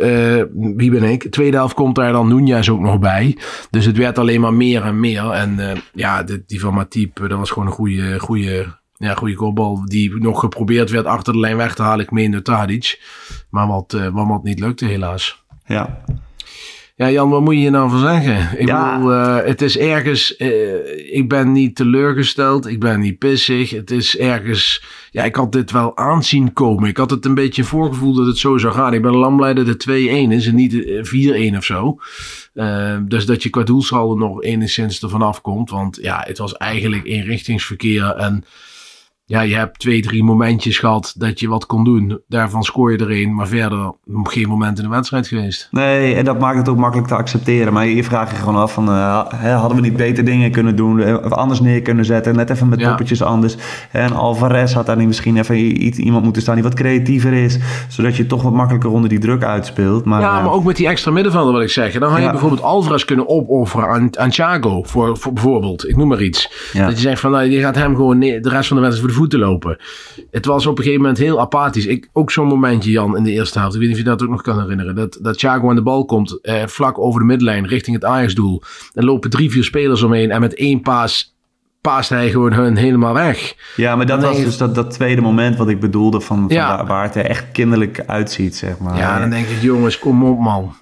wie 0.75 0.91
ben 0.91 1.03
ik? 1.03 1.31
Tweede 1.31 1.57
helft 1.57 1.73
komt 1.73 1.95
daar 1.95 2.11
dan 2.11 2.27
Nunez 2.27 2.69
ook 2.69 2.79
nog 2.79 2.99
bij. 2.99 3.37
Dus 3.69 3.85
het 3.85 3.97
werd 3.97 4.17
alleen 4.17 4.41
maar 4.41 4.53
meer 4.53 4.83
en 4.83 4.99
meer. 4.99 5.29
En 5.29 5.55
uh, 5.59 5.71
ja, 5.93 6.23
die, 6.23 6.43
die 6.45 6.59
van 6.59 6.73
Matip, 6.73 7.15
dat 7.15 7.37
was 7.37 7.49
gewoon 7.49 7.67
een 7.67 7.73
goede, 7.73 8.19
goede, 8.19 8.78
ja, 9.07 9.13
goede 9.13 9.35
kopbal. 9.35 9.85
Die 9.85 10.15
nog 10.15 10.39
geprobeerd 10.39 10.89
werd 10.89 11.05
achter 11.05 11.33
de 11.33 11.39
lijn 11.39 11.57
weg 11.57 11.75
te 11.75 11.81
halen. 11.81 12.05
Ik 12.05 12.11
meen 12.11 12.31
de 12.31 12.41
Tadic. 12.41 13.01
Maar 13.49 13.67
wat, 13.67 13.93
uh, 13.93 14.27
wat 14.27 14.43
niet 14.43 14.59
lukte 14.59 14.85
helaas. 14.85 15.43
Ja. 15.65 16.03
Ja, 16.95 17.11
Jan, 17.11 17.29
wat 17.29 17.41
moet 17.41 17.53
je 17.53 17.59
hier 17.59 17.71
nou 17.71 17.89
van 17.89 17.99
zeggen? 17.99 18.59
Ik 18.59 18.67
ja. 18.67 18.95
bedoel, 18.95 19.13
uh, 19.13 19.37
het 19.43 19.61
is 19.61 19.77
ergens... 19.77 20.35
Uh, 20.37 21.15
ik 21.15 21.29
ben 21.29 21.51
niet 21.51 21.75
teleurgesteld. 21.75 22.67
Ik 22.67 22.79
ben 22.79 22.99
niet 22.99 23.17
pissig. 23.17 23.69
Het 23.69 23.91
is 23.91 24.17
ergens... 24.17 24.83
Ja, 25.11 25.23
ik 25.23 25.35
had 25.35 25.51
dit 25.51 25.71
wel 25.71 25.97
aanzien 25.97 26.53
komen. 26.53 26.89
Ik 26.89 26.97
had 26.97 27.09
het 27.09 27.25
een 27.25 27.33
beetje 27.33 27.63
voorgevoel 27.63 28.13
dat 28.13 28.25
het 28.25 28.37
zo 28.37 28.57
zou 28.57 28.73
gaan. 28.73 28.93
Ik 28.93 29.01
ben 29.01 29.15
lang 29.15 29.37
blij 29.37 29.53
dat 29.53 29.67
het 29.67 29.85
2-1 29.89 29.91
is 29.91 30.47
en 30.47 30.55
niet 30.55 30.73
4-1 31.53 31.57
of 31.57 31.63
zo. 31.63 31.99
Uh, 32.53 32.97
dus 33.01 33.25
dat 33.25 33.43
je 33.43 33.49
qua 33.49 33.63
doelsaldo 33.63 34.15
nog 34.15 34.43
enigszins 34.43 35.01
ervan 35.01 35.21
afkomt. 35.21 35.69
Want 35.69 35.97
ja, 36.01 36.23
het 36.27 36.37
was 36.37 36.57
eigenlijk 36.57 37.03
inrichtingsverkeer 37.03 38.15
en 38.15 38.43
ja, 39.29 39.41
je 39.41 39.55
hebt 39.55 39.79
twee, 39.79 40.01
drie 40.01 40.23
momentjes 40.23 40.77
gehad 40.77 41.13
dat 41.17 41.39
je 41.39 41.47
wat 41.47 41.65
kon 41.65 41.83
doen. 41.83 42.21
Daarvan 42.27 42.63
scoor 42.63 42.91
je 42.91 42.97
er 42.97 43.11
een, 43.11 43.35
maar 43.35 43.47
verder 43.47 43.93
geen 44.23 44.47
moment 44.47 44.77
in 44.77 44.83
de 44.83 44.89
wedstrijd 44.89 45.27
geweest. 45.27 45.67
Nee, 45.71 46.15
en 46.15 46.25
dat 46.25 46.39
maakt 46.39 46.57
het 46.57 46.69
ook 46.69 46.77
makkelijk 46.77 47.07
te 47.07 47.15
accepteren. 47.15 47.73
Maar 47.73 47.85
je 47.85 48.03
vraagt 48.03 48.31
je 48.31 48.37
gewoon 48.37 48.55
af 48.55 48.73
van, 48.73 48.89
uh, 48.89 49.23
hadden 49.59 49.75
we 49.75 49.81
niet 49.81 49.97
beter 49.97 50.25
dingen 50.25 50.51
kunnen 50.51 50.75
doen? 50.75 50.99
Eh, 50.99 51.13
of 51.13 51.31
anders 51.31 51.59
neer 51.59 51.81
kunnen 51.81 52.05
zetten? 52.05 52.35
Net 52.35 52.49
even 52.49 52.69
met 52.69 52.79
ja. 52.79 52.87
poppetjes 52.87 53.23
anders. 53.23 53.55
En 53.91 54.13
Alvarez 54.13 54.73
had 54.73 54.85
daar 54.85 54.97
niet 54.97 55.07
misschien 55.07 55.37
even 55.37 55.85
iets, 55.85 55.97
iemand 55.97 56.23
moeten 56.23 56.41
staan 56.41 56.55
die 56.55 56.63
wat 56.63 56.73
creatiever 56.73 57.33
is. 57.33 57.57
Zodat 57.87 58.15
je 58.15 58.25
toch 58.25 58.41
wat 58.41 58.53
makkelijker 58.53 58.91
onder 58.91 59.09
die 59.09 59.19
druk 59.19 59.43
uitspeelt. 59.43 60.05
Maar, 60.05 60.21
ja, 60.21 60.41
maar 60.41 60.51
ook 60.51 60.63
met 60.63 60.75
die 60.75 60.87
extra 60.87 61.11
middenvelder 61.11 61.53
wat 61.53 61.61
ik 61.61 61.69
zeg. 61.69 61.93
Dan 61.93 62.09
had 62.09 62.17
je 62.17 62.23
ja. 62.23 62.31
bijvoorbeeld 62.31 62.61
Alvarez 62.61 63.05
kunnen 63.05 63.29
opofferen 63.29 63.87
aan, 63.87 64.19
aan 64.19 64.29
Thiago, 64.29 64.83
voor, 64.83 65.17
voor 65.17 65.33
bijvoorbeeld. 65.33 65.89
Ik 65.89 65.95
noem 65.95 66.07
maar 66.07 66.21
iets. 66.21 66.71
Dat 66.73 66.91
je 66.91 67.01
zegt 67.01 67.21
van, 67.21 67.31
nou, 67.31 67.49
je 67.49 67.59
gaat 67.59 67.75
hem 67.75 67.95
gewoon 67.95 68.17
neer, 68.17 68.41
de 68.41 68.49
rest 68.49 68.67
van 68.67 68.77
de 68.77 68.83
wedstrijd 68.83 68.99
voor 68.99 69.07
de 69.07 69.18
voeten 69.19 69.39
lopen. 69.39 69.77
Het 70.31 70.45
was 70.45 70.65
op 70.65 70.77
een 70.77 70.83
gegeven 70.83 71.01
moment 71.01 71.19
heel 71.19 71.39
apathisch. 71.39 71.85
Ik, 71.85 72.09
ook 72.13 72.31
zo'n 72.31 72.47
momentje, 72.47 72.91
Jan, 72.91 73.17
in 73.17 73.23
de 73.23 73.31
eerste 73.31 73.59
helft. 73.59 73.73
Ik 73.73 73.79
weet 73.79 73.89
niet 73.89 73.99
of 73.99 74.03
je 74.03 74.09
dat 74.09 74.23
ook 74.23 74.29
nog 74.29 74.41
kan 74.41 74.61
herinneren. 74.61 74.95
Dat, 74.95 75.17
dat 75.21 75.37
Thiago 75.37 75.69
aan 75.69 75.75
de 75.75 75.81
bal 75.81 76.05
komt, 76.05 76.41
eh, 76.41 76.65
vlak 76.65 76.99
over 76.99 77.19
de 77.19 77.25
middenlijn, 77.25 77.67
richting 77.67 77.95
het 77.95 78.05
Ajax-doel. 78.05 78.61
En 78.93 79.05
lopen 79.05 79.29
drie, 79.29 79.51
vier 79.51 79.63
spelers 79.63 80.01
omheen. 80.01 80.31
En 80.31 80.39
met 80.39 80.53
één 80.53 80.81
paas 80.81 81.37
paast 81.81 82.09
hij 82.09 82.29
gewoon 82.29 82.53
hun 82.53 82.75
helemaal 82.75 83.13
weg. 83.13 83.55
Ja, 83.75 83.95
maar 83.95 84.05
dat 84.05 84.21
was 84.21 84.37
dus 84.37 84.57
dat, 84.57 84.75
dat 84.75 84.91
tweede 84.91 85.21
moment 85.21 85.57
wat 85.57 85.69
ik 85.69 85.79
bedoelde 85.79 86.21
van, 86.21 86.37
van 86.37 86.55
ja. 86.55 86.85
waar 86.85 87.03
het 87.03 87.15
er 87.15 87.25
echt 87.25 87.45
kinderlijk 87.51 88.03
uitziet, 88.05 88.55
zeg 88.55 88.77
maar. 88.77 88.97
Ja, 88.97 89.19
dan 89.19 89.29
denk 89.29 89.47
ik, 89.47 89.61
jongens, 89.61 89.99
kom 89.99 90.23
op 90.23 90.39
man. 90.39 90.75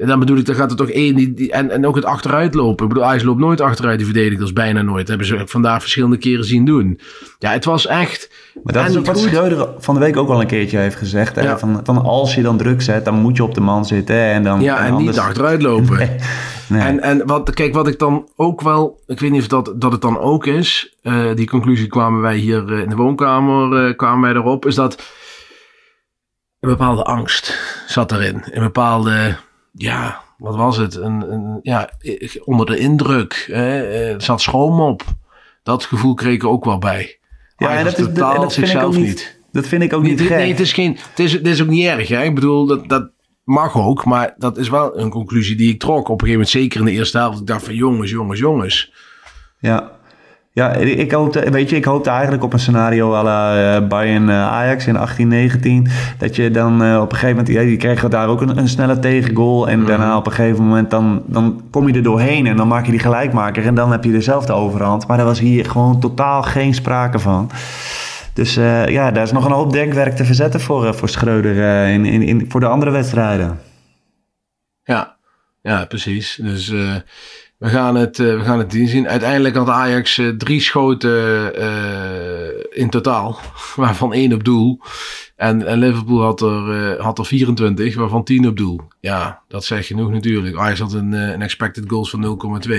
En 0.00 0.06
dan 0.06 0.18
bedoel 0.18 0.36
ik, 0.36 0.46
dan 0.46 0.54
gaat 0.54 0.70
er 0.70 0.76
toch 0.76 0.90
één. 0.90 1.14
Die, 1.14 1.34
die, 1.34 1.52
en, 1.52 1.70
en 1.70 1.86
ook 1.86 1.94
het 1.94 2.04
achteruitlopen. 2.04 2.84
Ik 2.86 2.92
bedoel, 2.92 3.08
Ajax 3.08 3.22
loopt 3.22 3.40
nooit 3.40 3.60
achteruit 3.60 3.98
die 3.98 4.38
is 4.38 4.52
bijna 4.52 4.82
nooit. 4.82 5.06
Dat 5.06 5.08
hebben 5.08 5.26
ze 5.26 5.42
vandaag 5.46 5.80
verschillende 5.80 6.16
keren 6.16 6.44
zien 6.44 6.64
doen. 6.64 7.00
Ja, 7.38 7.50
het 7.50 7.64
was 7.64 7.86
echt. 7.86 8.30
Maar 8.62 8.72
dat 8.72 8.88
is 8.88 8.96
ook 8.96 9.06
wat 9.06 9.18
Schreuder 9.18 9.68
van 9.78 9.94
de 9.94 10.00
week 10.00 10.16
ook 10.16 10.28
al 10.28 10.40
een 10.40 10.46
keertje 10.46 10.78
heeft 10.78 10.96
gezegd. 10.96 11.42
Ja. 11.42 11.58
Van, 11.58 11.80
van 11.84 12.02
als 12.02 12.34
je 12.34 12.42
dan 12.42 12.56
druk 12.56 12.82
zet, 12.82 13.04
dan 13.04 13.14
moet 13.14 13.36
je 13.36 13.42
op 13.42 13.54
de 13.54 13.60
man 13.60 13.84
zitten. 13.84 14.16
En 14.16 14.42
dan, 14.42 14.60
ja, 14.60 14.78
en, 14.78 14.84
en 14.84 14.92
anders... 14.92 15.16
niet 15.16 15.18
achteruit 15.18 15.62
lopen. 15.62 15.98
Nee. 16.70 16.80
Nee. 16.80 16.82
En, 16.82 17.00
en 17.00 17.26
wat, 17.26 17.50
kijk, 17.50 17.74
wat 17.74 17.88
ik 17.88 17.98
dan 17.98 18.28
ook 18.36 18.60
wel. 18.60 19.02
Ik 19.06 19.20
weet 19.20 19.30
niet 19.30 19.40
of 19.40 19.46
dat, 19.48 19.72
dat 19.76 19.92
het 19.92 20.00
dan 20.00 20.18
ook 20.18 20.46
is. 20.46 20.96
Uh, 21.02 21.34
die 21.34 21.46
conclusie 21.46 21.86
kwamen 21.86 22.20
wij 22.20 22.36
hier 22.36 22.72
uh, 22.72 22.78
in 22.78 22.88
de 22.88 22.96
woonkamer 22.96 23.88
uh, 23.88 23.96
kwamen 23.96 24.20
wij 24.20 24.40
erop. 24.40 24.66
Is 24.66 24.74
dat. 24.74 25.02
Een 26.60 26.68
bepaalde 26.70 27.04
angst 27.04 27.58
zat 27.86 28.12
erin. 28.12 28.44
Een 28.50 28.62
bepaalde 28.62 29.36
ja, 29.72 30.22
wat 30.38 30.56
was 30.56 30.76
het? 30.76 30.94
Een, 30.94 31.32
een, 31.32 31.58
ja, 31.62 31.90
onder 32.44 32.66
de 32.66 32.78
indruk. 32.78 33.44
Hè? 33.52 33.82
Er 34.12 34.22
zat 34.22 34.40
schroom 34.40 34.80
op. 34.80 35.02
Dat 35.62 35.84
gevoel 35.84 36.14
kreeg 36.14 36.34
ik 36.34 36.44
ook 36.44 36.64
wel 36.64 36.78
bij. 36.78 37.18
Ja, 37.56 37.76
en 37.76 37.84
dat, 37.84 37.98
is, 37.98 38.04
totaal 38.04 38.32
dat, 38.32 38.42
dat 38.42 38.52
zichzelf 38.52 38.96
niet, 38.96 39.06
niet, 39.06 39.40
Dat 39.52 39.66
vind 39.66 39.82
ik 39.82 39.92
ook 39.92 40.02
niet, 40.02 40.20
gek. 40.20 40.28
Nee, 40.28 40.50
het 40.50 40.60
is, 40.60 40.72
geen, 40.72 40.98
het, 41.10 41.18
is, 41.18 41.32
het 41.32 41.46
is 41.46 41.62
ook 41.62 41.68
niet 41.68 41.86
erg. 41.86 42.08
Hè? 42.08 42.22
Ik 42.22 42.34
bedoel, 42.34 42.66
dat, 42.66 42.88
dat 42.88 43.10
mag 43.44 43.76
ook. 43.76 44.04
Maar 44.04 44.34
dat 44.38 44.58
is 44.58 44.68
wel 44.68 44.98
een 44.98 45.10
conclusie 45.10 45.56
die 45.56 45.72
ik 45.72 45.80
trok. 45.80 46.08
Op 46.08 46.20
een 46.22 46.26
gegeven 46.26 46.32
moment, 46.32 46.48
zeker 46.48 46.80
in 46.80 46.86
de 46.86 46.92
eerste 46.92 47.18
helft. 47.18 47.40
Ik 47.40 47.46
dacht 47.46 47.64
van 47.64 47.74
jongens, 47.74 48.10
jongens, 48.10 48.38
jongens. 48.38 48.92
Ja, 49.58 49.98
ja, 50.52 50.72
ik 50.74 51.12
hoopte, 51.12 51.50
weet 51.50 51.70
je, 51.70 51.76
ik 51.76 51.84
hoopte 51.84 52.10
eigenlijk 52.10 52.42
op 52.42 52.52
een 52.52 52.58
scenario 52.58 53.14
à 53.14 53.22
la 53.22 53.76
uh, 53.76 53.88
Bayern 53.88 54.28
uh, 54.28 54.48
Ajax 54.48 54.86
in 54.86 54.94
1819. 54.94 55.88
Dat 56.18 56.36
je 56.36 56.50
dan 56.50 56.82
uh, 56.82 57.00
op 57.00 57.12
een 57.12 57.18
gegeven 57.18 57.36
moment, 57.36 57.54
ja, 57.54 57.62
die 57.62 57.76
kregen 57.76 58.10
daar 58.10 58.28
ook 58.28 58.40
een, 58.40 58.58
een 58.58 58.68
snelle 58.68 58.98
tegengoal. 58.98 59.68
En 59.68 59.78
mm. 59.78 59.86
daarna 59.86 60.16
op 60.16 60.26
een 60.26 60.32
gegeven 60.32 60.64
moment, 60.64 60.90
dan, 60.90 61.22
dan 61.26 61.62
kom 61.70 61.88
je 61.88 61.94
er 61.94 62.02
doorheen 62.02 62.46
en 62.46 62.56
dan 62.56 62.68
maak 62.68 62.84
je 62.84 62.90
die 62.90 63.00
gelijkmaker. 63.00 63.66
En 63.66 63.74
dan 63.74 63.90
heb 63.90 64.04
je 64.04 64.10
dezelfde 64.10 64.52
overhand. 64.52 65.06
Maar 65.06 65.16
daar 65.16 65.26
was 65.26 65.38
hier 65.38 65.64
gewoon 65.64 66.00
totaal 66.00 66.42
geen 66.42 66.74
sprake 66.74 67.18
van. 67.18 67.50
Dus 68.34 68.54
ja, 68.86 69.10
daar 69.10 69.22
is 69.22 69.32
nog 69.32 69.44
een 69.44 69.52
hoop 69.52 69.72
denkwerk 69.72 70.16
te 70.16 70.24
verzetten 70.24 70.60
voor, 70.60 70.94
voor 70.94 71.08
Schreuder 71.08 71.86
in, 71.88 72.04
in, 72.04 72.22
in, 72.22 72.44
voor 72.48 72.60
de 72.60 72.66
andere 72.66 72.90
wedstrijden. 72.90 73.60
Ja, 74.84 75.16
ja 75.62 75.84
precies. 75.84 76.38
Dus 76.42 76.72
we 77.60 77.68
gaan 77.68 77.94
het, 77.94 78.18
uh, 78.18 78.36
we 78.38 78.44
gaan 78.44 78.58
het 78.58 78.72
zien. 78.72 79.08
Uiteindelijk 79.08 79.54
had 79.54 79.68
Ajax 79.68 80.18
uh, 80.18 80.28
drie 80.28 80.60
schoten 80.60 81.52
uh, 81.58 82.48
in 82.70 82.90
totaal, 82.90 83.40
waarvan 83.76 84.12
één 84.12 84.32
op 84.32 84.44
doel. 84.44 84.80
En, 85.36 85.66
en 85.66 85.78
Liverpool 85.78 86.22
had 86.22 86.40
er, 86.40 87.00
had 87.00 87.18
er 87.18 87.26
24, 87.26 87.94
waarvan 87.94 88.24
10 88.24 88.48
op 88.48 88.56
doel. 88.56 88.80
Ja, 89.00 89.42
dat 89.48 89.64
zegt 89.64 89.86
genoeg 89.86 90.10
natuurlijk. 90.10 90.56
Ajax 90.56 90.78
had 90.78 90.92
een, 90.92 91.12
een 91.12 91.42
expected 91.42 91.84
goals 91.86 92.10
van 92.10 92.62
0,2. 92.68 92.70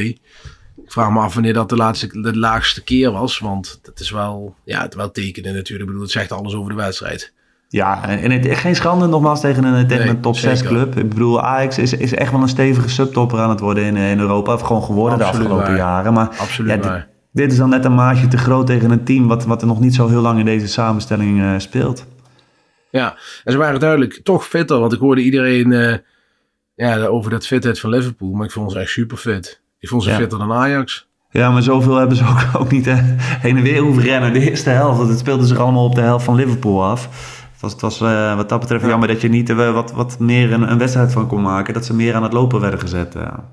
Ik 0.84 0.92
vraag 0.92 1.12
me 1.12 1.20
af 1.20 1.34
wanneer 1.34 1.54
dat 1.54 1.70
de, 1.70 1.76
laatste, 1.76 2.22
de 2.22 2.38
laagste 2.38 2.84
keer 2.84 3.12
was, 3.12 3.40
want 3.40 3.80
dat 3.82 4.00
is 4.00 4.12
wel, 4.12 4.56
ja, 4.64 4.82
het 4.82 4.94
wel 4.94 5.12
tekenen 5.12 5.54
natuurlijk. 5.54 5.82
Ik 5.82 5.88
bedoel, 5.88 6.02
het 6.02 6.12
zegt 6.12 6.32
alles 6.32 6.54
over 6.54 6.70
de 6.70 6.78
wedstrijd. 6.78 7.34
Ja, 7.72 8.08
en 8.08 8.32
het, 8.32 8.58
geen 8.58 8.76
schande 8.76 9.08
nogmaals 9.08 9.42
tegen 9.42 9.64
een, 9.64 9.88
tegen 9.88 10.06
nee, 10.06 10.14
een 10.16 10.22
top 10.22 10.36
6 10.36 10.64
club. 10.64 10.98
Ik 10.98 11.10
bedoel, 11.10 11.42
Ajax 11.42 11.78
is, 11.78 11.94
is 11.94 12.14
echt 12.14 12.32
wel 12.32 12.42
een 12.42 12.48
stevige 12.48 12.90
subtopper 12.90 13.40
aan 13.40 13.50
het 13.50 13.60
worden 13.60 13.84
in, 13.84 13.96
in 13.96 14.20
Europa. 14.20 14.54
Of 14.54 14.62
gewoon 14.62 14.84
geworden 14.84 15.20
Absoluut 15.20 15.48
de 15.48 15.54
afgelopen 15.54 15.68
waar. 15.68 15.78
jaren. 15.78 16.14
Maar 16.14 16.30
Absoluut 16.38 16.72
ja, 16.72 16.78
dit, 16.78 17.06
dit, 17.32 17.52
is 17.52 17.58
dan 17.58 17.70
net 17.70 17.86
een 17.86 17.96
maatje 17.96 18.28
te 18.28 18.38
groot 18.38 18.68
tegen 18.68 18.92
een 18.92 19.04
team... 19.04 19.28
wat, 19.28 19.46
wat 19.46 19.62
er 19.62 19.68
nog 19.68 19.80
niet 19.80 19.96
zo 19.96 20.08
heel 20.08 20.22
lang 20.22 20.40
in 20.40 20.46
deze 20.46 20.68
samenstelling 20.68 21.40
uh, 21.40 21.54
speelt. 21.58 22.06
Ja, 22.90 23.18
en 23.44 23.52
ze 23.52 23.58
waren 23.58 23.80
duidelijk 23.80 24.20
toch 24.24 24.48
fitter. 24.48 24.80
Want 24.80 24.94
ik 24.94 25.00
hoorde 25.00 25.22
iedereen 25.22 25.72
uh, 25.72 25.96
ja, 26.76 27.06
over 27.06 27.32
dat 27.32 27.48
fitheid 27.48 27.80
van 27.80 27.90
Liverpool. 27.90 28.32
Maar 28.32 28.46
ik 28.46 28.52
vond 28.52 28.72
ze 28.72 28.80
echt 28.80 28.92
super 28.92 29.18
fit. 29.18 29.62
Ik 29.80 29.90
vond 29.90 30.04
ze 30.04 30.10
ja. 30.10 30.16
fitter 30.16 30.40
dan 30.40 30.52
Ajax. 30.52 31.08
Ja, 31.30 31.52
maar 31.52 31.62
zoveel 31.62 31.96
hebben 31.96 32.18
ze 32.18 32.24
ook, 32.24 32.62
ook 32.62 32.72
niet 32.72 32.86
hè, 32.86 32.96
heen 33.18 33.58
en 33.58 33.64
weer 33.64 33.82
hoeven 33.82 34.04
rennen. 34.04 34.34
De 34.34 34.50
eerste 34.50 34.70
helft, 34.70 34.98
want 34.98 35.10
het 35.10 35.20
speelde 35.20 35.46
zich 35.46 35.58
allemaal 35.58 35.86
op 35.86 35.96
de 35.96 36.02
helft 36.02 36.26
van 36.26 36.36
Liverpool 36.36 36.84
af. 36.84 37.10
Was, 37.62 37.72
het 37.72 37.82
was 37.82 38.02
uh, 38.02 38.36
wat 38.36 38.50
dat 38.50 38.60
betreft 38.60 38.84
ja. 38.84 38.90
jammer 38.90 39.08
dat 39.08 39.22
je 39.22 39.28
niet 39.28 39.50
uh, 39.50 39.74
wat, 39.74 39.92
wat 39.92 40.20
meer 40.20 40.54
een, 40.54 40.72
een, 40.72 40.78
wedstrijd 40.78 41.12
van 41.12 41.28
kon 41.28 41.42
maken. 41.42 41.74
Dat 41.74 41.86
ze 41.86 41.94
meer 41.94 42.16
aan 42.16 42.24
het 42.24 42.34
lopen 42.34 42.60
werden 42.60 42.80
gezet. 42.80 43.14
Ja. 43.14 43.50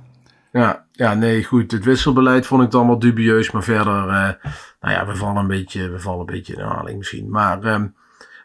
Ja, 0.53 0.85
ja, 0.93 1.15
nee, 1.15 1.45
goed. 1.45 1.71
Het 1.71 1.85
wisselbeleid 1.85 2.47
vond 2.47 2.63
ik 2.63 2.71
dan 2.71 2.87
wel 2.87 2.99
dubieus. 2.99 3.51
Maar 3.51 3.63
verder, 3.63 4.07
nou 4.81 4.95
ja, 4.95 5.07
we 5.07 5.17
vallen 5.17 5.37
een 5.37 5.47
beetje, 5.47 5.91
we 5.91 6.01
vallen 6.01 6.21
een 6.21 6.27
beetje 6.27 6.53
in 6.53 6.59
herhaling 6.59 6.99
misschien. 6.99 7.31
Maar 7.31 7.65
um, 7.65 7.95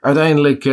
uiteindelijk 0.02 0.64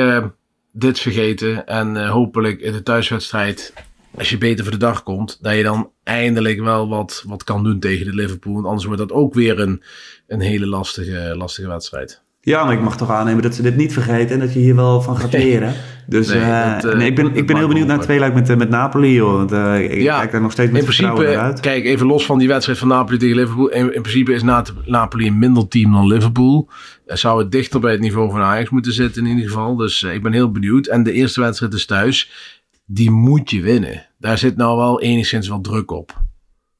dit 0.72 0.98
vergeten. 0.98 1.66
En 1.66 2.08
hopelijk 2.08 2.60
in 2.60 2.72
de 2.72 2.82
thuiswedstrijd, 2.82 3.72
als 4.16 4.30
je 4.30 4.38
beter 4.38 4.64
voor 4.64 4.72
de 4.72 4.78
dag 4.78 5.02
komt, 5.02 5.38
dat 5.40 5.54
je 5.54 5.62
dan 5.62 5.90
eindelijk 6.02 6.60
wel 6.60 6.88
wat, 6.88 7.24
wat 7.26 7.44
kan 7.44 7.64
doen 7.64 7.80
tegen 7.80 8.06
de 8.06 8.14
Liverpool. 8.14 8.54
Want 8.54 8.66
anders 8.66 8.84
wordt 8.84 9.00
dat 9.00 9.12
ook 9.12 9.34
weer 9.34 9.60
een, 9.60 9.82
een 10.26 10.40
hele 10.40 10.66
lastige, 10.66 11.34
lastige 11.36 11.68
wedstrijd. 11.68 12.22
Ja, 12.42 12.64
maar 12.64 12.74
ik 12.74 12.80
mag 12.80 12.96
toch 12.96 13.10
aannemen 13.10 13.42
dat 13.42 13.54
ze 13.54 13.62
dit 13.62 13.76
niet 13.76 13.92
vergeten 13.92 14.34
en 14.34 14.40
dat 14.40 14.52
je 14.52 14.58
hier 14.58 14.76
wel 14.76 15.02
van 15.02 15.16
gaat 15.16 15.32
leren. 15.42 15.74
Dus 16.06 16.28
nee, 16.28 16.40
uh, 16.40 16.72
dat, 16.72 16.84
uh, 16.84 16.98
nee, 16.98 17.08
ik 17.08 17.14
ben, 17.14 17.34
ik 17.34 17.46
ben 17.46 17.56
heel 17.56 17.68
benieuwd 17.68 17.86
naar 17.86 17.96
het 17.96 18.04
tweeluik 18.04 18.34
met, 18.34 18.58
met 18.58 18.68
Napoli. 18.68 19.14
Joh. 19.14 19.32
Want, 19.32 19.52
uh, 19.52 19.92
ik 19.92 20.00
ja, 20.00 20.18
kijk 20.18 20.32
daar 20.32 20.40
nog 20.40 20.52
steeds 20.52 20.70
met 20.70 20.80
in 20.80 20.86
principe, 20.86 21.38
uit. 21.38 21.60
Kijk, 21.60 21.84
even 21.84 22.06
los 22.06 22.26
van 22.26 22.38
die 22.38 22.48
wedstrijd 22.48 22.78
van 22.78 22.88
Napoli 22.88 23.18
tegen 23.18 23.36
Liverpool. 23.36 23.68
In, 23.68 23.94
in 23.94 24.02
principe 24.02 24.32
is 24.32 24.42
Napoli 24.86 25.26
een 25.26 25.38
minder 25.38 25.68
team 25.68 25.92
dan 25.92 26.06
Liverpool. 26.06 26.68
Zou 27.06 27.42
het 27.42 27.52
dichter 27.52 27.80
bij 27.80 27.92
het 27.92 28.00
niveau 28.00 28.30
van 28.30 28.40
Ajax 28.40 28.70
moeten 28.70 28.92
zitten 28.92 29.26
in 29.26 29.30
ieder 29.30 29.50
geval. 29.50 29.76
Dus 29.76 30.02
ik 30.02 30.22
ben 30.22 30.32
heel 30.32 30.50
benieuwd. 30.50 30.86
En 30.86 31.02
de 31.02 31.12
eerste 31.12 31.40
wedstrijd 31.40 31.74
is 31.74 31.86
thuis. 31.86 32.30
Die 32.86 33.10
moet 33.10 33.50
je 33.50 33.60
winnen. 33.60 34.06
Daar 34.18 34.38
zit 34.38 34.56
nou 34.56 34.76
wel 34.76 35.00
enigszins 35.00 35.48
wat 35.48 35.64
druk 35.64 35.90
op. 35.90 36.22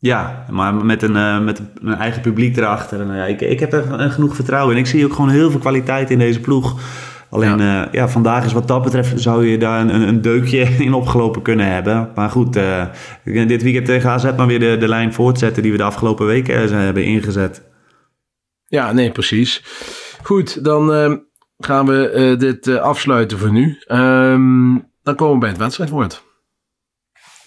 Ja, 0.01 0.45
maar 0.51 0.75
met 0.75 1.03
een, 1.03 1.17
uh, 1.17 1.41
met 1.41 1.63
een 1.83 1.95
eigen 1.95 2.23
publiek 2.23 2.57
erachter. 2.57 3.01
En, 3.01 3.11
uh, 3.11 3.29
ik, 3.29 3.41
ik 3.41 3.61
heb 3.61 3.73
er 3.73 4.01
uh, 4.01 4.13
genoeg 4.13 4.35
vertrouwen 4.35 4.75
in. 4.75 4.81
Ik 4.81 4.87
zie 4.87 5.05
ook 5.05 5.13
gewoon 5.13 5.31
heel 5.31 5.51
veel 5.51 5.61
kwaliteit 5.61 6.11
in 6.11 6.19
deze 6.19 6.41
ploeg. 6.41 6.81
Alleen 7.31 7.59
ja. 7.59 7.89
ja 7.93 8.09
vandaag 8.09 8.45
is 8.45 8.53
wat 8.53 8.69
dat 8.69 8.83
betreft 8.83 9.21
zou 9.21 9.47
je 9.47 9.59
daar 9.59 9.81
een, 9.81 10.09
een 10.09 10.21
deukje 10.21 10.59
in 10.87 10.93
opgelopen 10.93 11.43
kunnen 11.43 11.67
hebben. 11.67 12.11
Maar 12.15 12.31
goed, 12.31 12.53
dit 13.25 13.63
weekend 13.63 13.85
tegen 13.85 14.11
AZ 14.11 14.25
maar 14.37 14.47
weer 14.47 14.61
de, 14.61 14.77
de 14.77 14.89
lijn 14.89 15.13
voortzetten 15.13 15.63
die 15.63 15.73
we 15.73 15.79
de 15.79 15.85
afgelopen 15.85 16.27
weken 16.27 16.83
hebben 16.83 17.05
ingezet. 17.05 17.69
Ja, 18.67 18.93
nee, 18.93 19.11
precies. 19.11 19.65
Goed, 20.23 20.65
dan 20.65 20.93
ehm, 20.93 21.17
gaan 21.59 21.87
we 21.87 22.35
dit 22.39 22.79
afsluiten 22.79 23.39
voor 23.39 23.53
nu. 23.53 23.79
Um, 23.89 24.89
dan 25.03 25.15
komen 25.15 25.35
we 25.35 25.41
bij 25.41 25.49
het 25.49 25.59
wedstrijdwoord. 25.59 26.23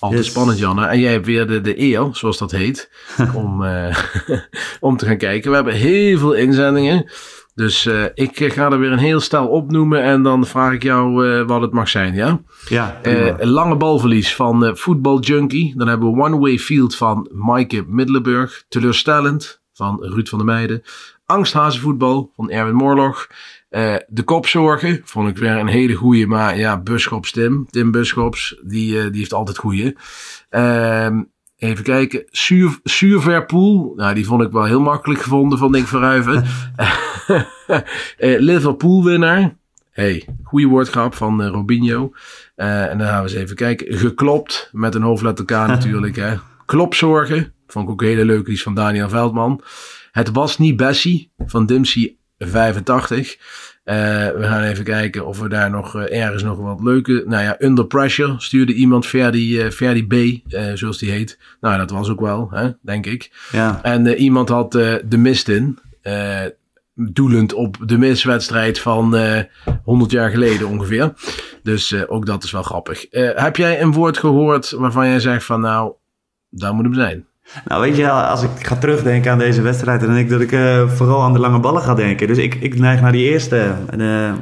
Altijd 0.04 0.24
Yes. 0.24 0.32
spannend, 0.32 0.60
Janne. 0.60 0.86
En 0.86 1.00
jij 1.00 1.12
hebt 1.12 1.26
weer 1.26 1.48
de, 1.48 1.62
de 1.62 1.80
eer, 1.80 2.08
zoals 2.12 2.38
dat 2.38 2.52
heet, 2.52 2.89
om, 3.44 3.63
eh, 3.63 3.98
om 4.80 4.98
te 4.98 5.06
gaan 5.06 5.18
kijken. 5.18 5.50
We 5.50 5.56
hebben 5.56 5.74
heel 5.74 6.18
veel 6.18 6.34
inzendingen. 6.34 7.12
Dus 7.56 7.86
eh, 7.86 8.04
ik 8.13 8.39
eh, 8.39 8.52
ga 8.52 8.72
er 8.72 8.80
weer 8.80 8.92
een 8.92 8.98
heel 8.98 9.20
stel 9.20 9.48
opnoemen 9.48 10.04
en 10.04 10.24
dan 10.24 10.46
vraag 10.46 10.74
ik 10.74 10.84
jou 10.84 11.44
wat 11.46 11.62
het 11.62 11.72
mag 11.72 11.89
zijn, 11.89 12.13
ja? 12.13 12.42
Ja, 12.70 13.00
een 13.04 13.50
lange 13.50 13.76
balverlies 13.76 14.36
van 14.36 14.76
Football 14.78 15.20
Junkie. 15.20 15.74
Dan 15.78 15.88
hebben 15.88 16.13
we 16.13 16.22
One 16.22 16.38
Way 16.39 16.58
Field 16.60 16.96
van 16.96 17.30
Maaike 17.34 17.84
Middelenburg. 17.88 18.63
Teleurstellend 18.68 19.62
van 19.74 19.98
Ruud 20.04 20.28
van 20.30 20.38
der 20.38 20.48
Meijden. 20.48 20.84
Angsthazenvoetbal 21.26 22.32
van 22.36 22.50
Erwin 22.50 22.76
Moorlog. 22.76 23.28
Eh, 23.70 23.96
de 24.08 24.24
kopzorgen 24.24 25.02
vond 25.04 25.30
ik 25.30 25.38
weer 25.38 25.58
een 25.58 25.68
hele 25.68 25.94
goeie. 25.94 26.28
Maar 26.28 26.58
ja, 26.58 26.82
Buschops 26.82 27.32
Tim. 27.32 27.68
Tim 27.70 27.92
Buschops, 27.92 28.60
die, 28.64 28.98
eh, 29.00 29.04
die 29.04 29.20
heeft 29.20 29.34
altijd 29.34 29.58
goeie. 29.58 29.96
Ehm, 30.50 31.22
even 31.58 31.84
kijken. 31.84 32.24
Zuur, 32.32 32.80
Zuurverpoel. 32.84 33.94
Nou, 33.96 34.14
die 34.14 34.26
vond 34.26 34.42
ik 34.42 34.52
wel 34.52 34.64
heel 34.64 34.82
makkelijk 34.82 35.22
gevonden 35.22 35.58
van 35.58 35.72
Nick 35.72 35.88
Verhuiven. 35.88 36.44
Eh, 38.18 38.40
Liverpool 38.40 39.04
winnaar. 39.04 39.56
Hey, 39.92 40.28
goede 40.44 40.68
woordgrap 40.68 41.16
van 41.16 41.44
Robinho. 41.44 42.12
En 42.56 42.98
dan 42.98 43.08
gaan 43.08 43.24
we 43.24 43.30
eens 43.30 43.40
even 43.40 43.56
kijken. 43.56 43.98
Geklopt, 43.98 44.70
met 44.72 44.96
een 44.96 45.02
hoofdletter 45.02 45.46
K 45.46 45.50
natuurlijk. 45.50 46.16
Hè. 46.16 46.36
Klopzorgen, 46.66 47.54
vond 47.68 47.86
ik 47.86 47.92
ook 47.92 48.02
hele 48.02 48.26
leuke, 48.26 48.44
die 48.44 48.54
is 48.54 48.64
van 48.64 48.76
Daniel 48.76 49.10
Veldman. 49.10 49.62
Het 50.13 50.32
was 50.32 50.58
niet 50.58 50.76
Bessie, 50.78 51.32
van 51.45 51.65
Dimsy 51.65 52.15
85. 52.38 53.38
Eh, 53.84 53.95
we 54.32 54.39
gaan 54.43 54.63
even 54.63 54.84
kijken 54.84 55.26
of 55.26 55.39
we 55.39 55.49
daar 55.49 55.69
nog 55.69 55.95
eh, 55.95 56.21
ergens 56.23 56.43
nog 56.43 56.58
wat 56.58 56.82
leuke... 56.84 57.23
Nou 57.28 57.43
ja, 57.43 57.56
Under 57.60 57.86
Pressure 57.86 58.34
stuurde 58.38 58.73
iemand, 58.73 59.06
Ferdi, 59.06 59.60
eh, 59.60 59.69
Ferdi 59.71 60.08
B, 60.08 60.13
eh, 60.54 60.71
zoals 60.73 60.97
die 60.97 61.12
heet. 61.12 61.39
Nou, 61.62 61.78
dat 61.78 61.89
was 61.89 62.10
ook 62.10 62.19
wel, 62.19 62.47
hè, 62.52 62.69
denk 62.82 63.06
ik. 63.06 63.32
ja. 63.52 63.80
En 63.84 64.08
eh, 64.08 64.19
iemand 64.21 64.49
had 64.49 64.76
eh, 64.76 64.93
de 65.06 65.17
mist 65.17 65.47
in. 65.47 65.80
eh, 66.02 66.41
doelend 66.95 67.54
op 67.54 67.78
de 67.86 67.97
miswedstrijd 67.97 68.80
van 68.80 69.15
eh 69.15 69.39
100 69.84 70.12
jaar 70.12 70.30
geleden 70.30 70.67
ongeveer. 70.67 71.13
Dus 71.63 71.91
eh, 71.91 72.02
ook 72.08 72.26
dat 72.26 72.43
is 72.43 72.52
wel 72.52 72.63
grappig. 72.63 73.06
Eh, 73.06 73.30
heb 73.36 73.56
jij 73.58 73.82
een 73.82 73.91
woord 73.91 74.17
gehoord 74.17 74.69
waarvan 74.71 75.08
jij 75.08 75.19
zegt 75.19 75.45
van 75.45 75.62
nou, 75.62 75.93
daar 76.49 76.73
moet 76.73 76.84
hem 76.84 76.93
zijn? 76.93 77.26
Nou, 77.66 77.82
weet 77.82 77.96
je, 77.98 78.10
als 78.10 78.44
ik 78.44 78.50
ga 78.60 78.76
terugdenken 78.76 79.32
aan 79.32 79.38
deze 79.38 79.62
wedstrijd, 79.62 80.00
dan 80.02 80.10
denk 80.14 80.26
ik 80.26 80.30
dat 80.32 80.42
ik 80.42 80.52
eh, 80.52 80.90
vooral 80.90 81.22
aan 81.22 81.34
de 81.34 81.40
lange 81.40 81.60
ballen 81.60 81.82
ga 81.82 81.94
denken. 81.96 82.28
Dus 82.28 82.38
ik, 82.38 82.56
ik 82.56 82.80
neig 82.80 83.02
naar 83.02 83.12
die 83.12 83.30
eerste. 83.30 83.76
De, 83.96 84.34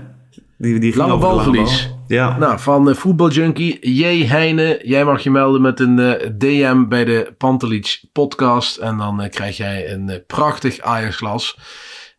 die, 0.58 0.80
die 0.80 0.96
Lange 0.96 1.18
balverlies. 1.18 1.88
bal. 1.88 2.00
Ja. 2.08 2.38
Nou, 2.38 2.60
van 2.60 2.90
uh, 2.90 2.96
Voetbaljunkie, 2.96 3.90
J. 3.96 4.26
Heine, 4.28 4.80
jij 4.84 5.06
mag 5.06 5.22
je 5.24 5.32
melden 5.32 5.62
met 5.62 5.80
een 5.80 6.00
eh, 6.00 6.30
DM 6.38 6.88
bij 6.88 7.06
de 7.06 7.34
Pantelich 7.38 8.04
podcast. 8.12 8.78
En 8.78 8.98
dan 8.98 9.22
eh, 9.22 9.30
krijg 9.30 9.58
jij 9.58 9.92
een 9.94 10.10
eh, 10.10 10.18
prachtig 10.28 10.80
Ajax-glas. 10.80 11.58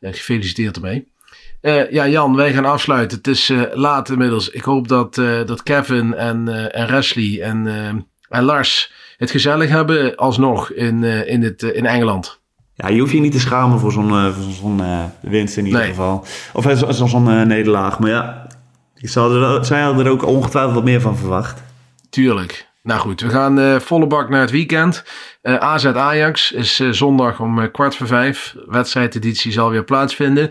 Eh, 0.01 0.12
gefeliciteerd 0.12 0.77
ermee. 0.77 1.11
Eh, 1.61 1.90
ja, 1.90 2.09
Jan, 2.09 2.37
wij 2.37 2.53
gaan 2.53 2.64
afsluiten. 2.64 3.16
Het 3.18 3.27
is 3.27 3.51
eh, 3.51 3.61
laat 3.73 4.09
inmiddels. 4.11 4.51
Ik 4.51 4.62
hoop 4.62 4.88
dat, 4.88 5.18
eh, 5.18 5.45
dat 5.47 5.62
Kevin 5.62 6.14
en, 6.14 6.49
eh 6.49 6.81
en 6.83 6.90
Wesley 6.90 7.40
en, 7.42 7.66
eh, 7.66 8.03
en 8.33 8.42
Lars 8.45 8.92
het 9.16 9.31
gezellig 9.31 9.68
hebben 9.71 10.16
alsnog 10.16 10.71
in, 10.73 11.05
eh, 11.05 11.29
in, 11.29 11.42
het, 11.42 11.62
eh, 11.62 11.77
in 11.77 11.87
Engeland. 11.87 12.40
ja, 12.75 12.88
je 12.88 13.01
hoeft 13.01 13.12
je 13.12 13.21
niet 13.21 13.33
te 13.33 13.40
schamen 13.40 13.79
voor 13.79 13.92
zo'n 13.92 14.11
eh, 14.11 14.38
zo'n 14.61 14.83
winst 15.21 15.57
in 15.57 15.64
ieder 15.66 15.81
Nee. 15.81 15.88
geval. 15.88 16.25
Of 16.53 16.66
eh, 16.66 16.77
zo- 16.77 16.90
zo- 16.92 17.07
zo'n 17.07 17.47
nederlaag. 17.47 17.99
Maar 17.99 18.11
ja, 18.11 18.47
er, 18.95 19.64
zij 19.64 19.81
hadden 19.83 20.07
er 20.07 20.12
ook 20.12 20.27
ongetwijfeld 20.27 20.75
wat 20.75 20.85
meer 20.85 21.01
van 21.01 21.16
verwacht. 21.16 21.62
Tuurlijk. 22.11 22.71
Nou 22.83 23.01
goed, 23.01 23.21
we 23.21 23.29
gaan 23.29 23.81
volle 23.81 24.07
bak 24.07 24.29
naar 24.29 24.40
het 24.40 24.51
weekend. 24.51 25.05
AZ 25.42 25.85
Ajax 25.87 26.53
is 26.53 26.77
zondag 26.90 27.40
om 27.40 27.71
kwart 27.71 27.97
voor 27.97 28.07
vijf. 28.07 28.55
Wedstrijdeditie 28.66 29.53
zal 29.53 29.71
weer 29.71 29.85
plaatsvinden. 29.85 30.51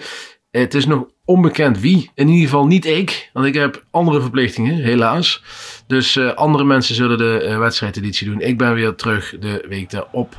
Het 0.52 0.74
is 0.74 0.86
nog 0.86 1.06
onbekend 1.26 1.80
wie. 1.80 2.12
In 2.16 2.28
ieder 2.28 2.44
geval 2.50 2.66
niet 2.68 2.86
ik, 2.86 3.30
want 3.34 3.46
ik 3.46 3.54
heb 3.54 3.84
andere 3.92 4.22
verplichtingen, 4.22 4.76
helaas. 4.76 5.44
Dus 5.88 6.16
eh, 6.16 6.34
andere 6.34 6.64
mensen 6.64 6.96
zullen 6.96 7.18
de 7.18 7.40
eh, 7.42 7.58
wedstrijdeditie 7.58 8.28
doen. 8.28 8.42
Ik 8.42 8.58
ben 8.58 8.74
weer 8.74 8.96
terug 8.96 9.36
de 9.40 9.66
week 9.70 9.92
erop. 9.92 10.38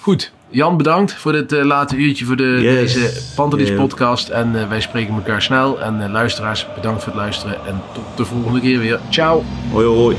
Goed, 0.00 0.32
Jan 0.48 0.76
bedankt 0.76 1.12
voor 1.14 1.32
dit 1.32 1.52
eh, 1.52 1.64
late 1.64 1.96
uurtje 1.96 2.24
voor 2.24 2.36
de, 2.36 2.58
Yes. 2.62 2.92
deze 2.92 3.32
Pantelis 3.34 3.68
Yeah. 3.68 3.80
podcast. 3.80 4.28
En 4.28 4.68
wij 4.68 4.80
spreken 4.80 5.14
elkaar 5.14 5.42
snel. 5.42 5.80
En 5.80 6.10
luisteraars, 6.10 6.66
bedankt 6.74 7.02
voor 7.02 7.12
het 7.12 7.20
luisteren. 7.20 7.66
En 7.66 7.82
tot 7.92 8.04
de 8.16 8.24
volgende 8.24 8.60
keer 8.60 8.78
weer. 8.78 9.00
Ciao! 9.10 9.42
Hoi 9.70 9.86
hoi. 9.86 10.16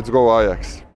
Let's 0.00 0.08
go 0.08 0.40
Ajax. 0.40 0.80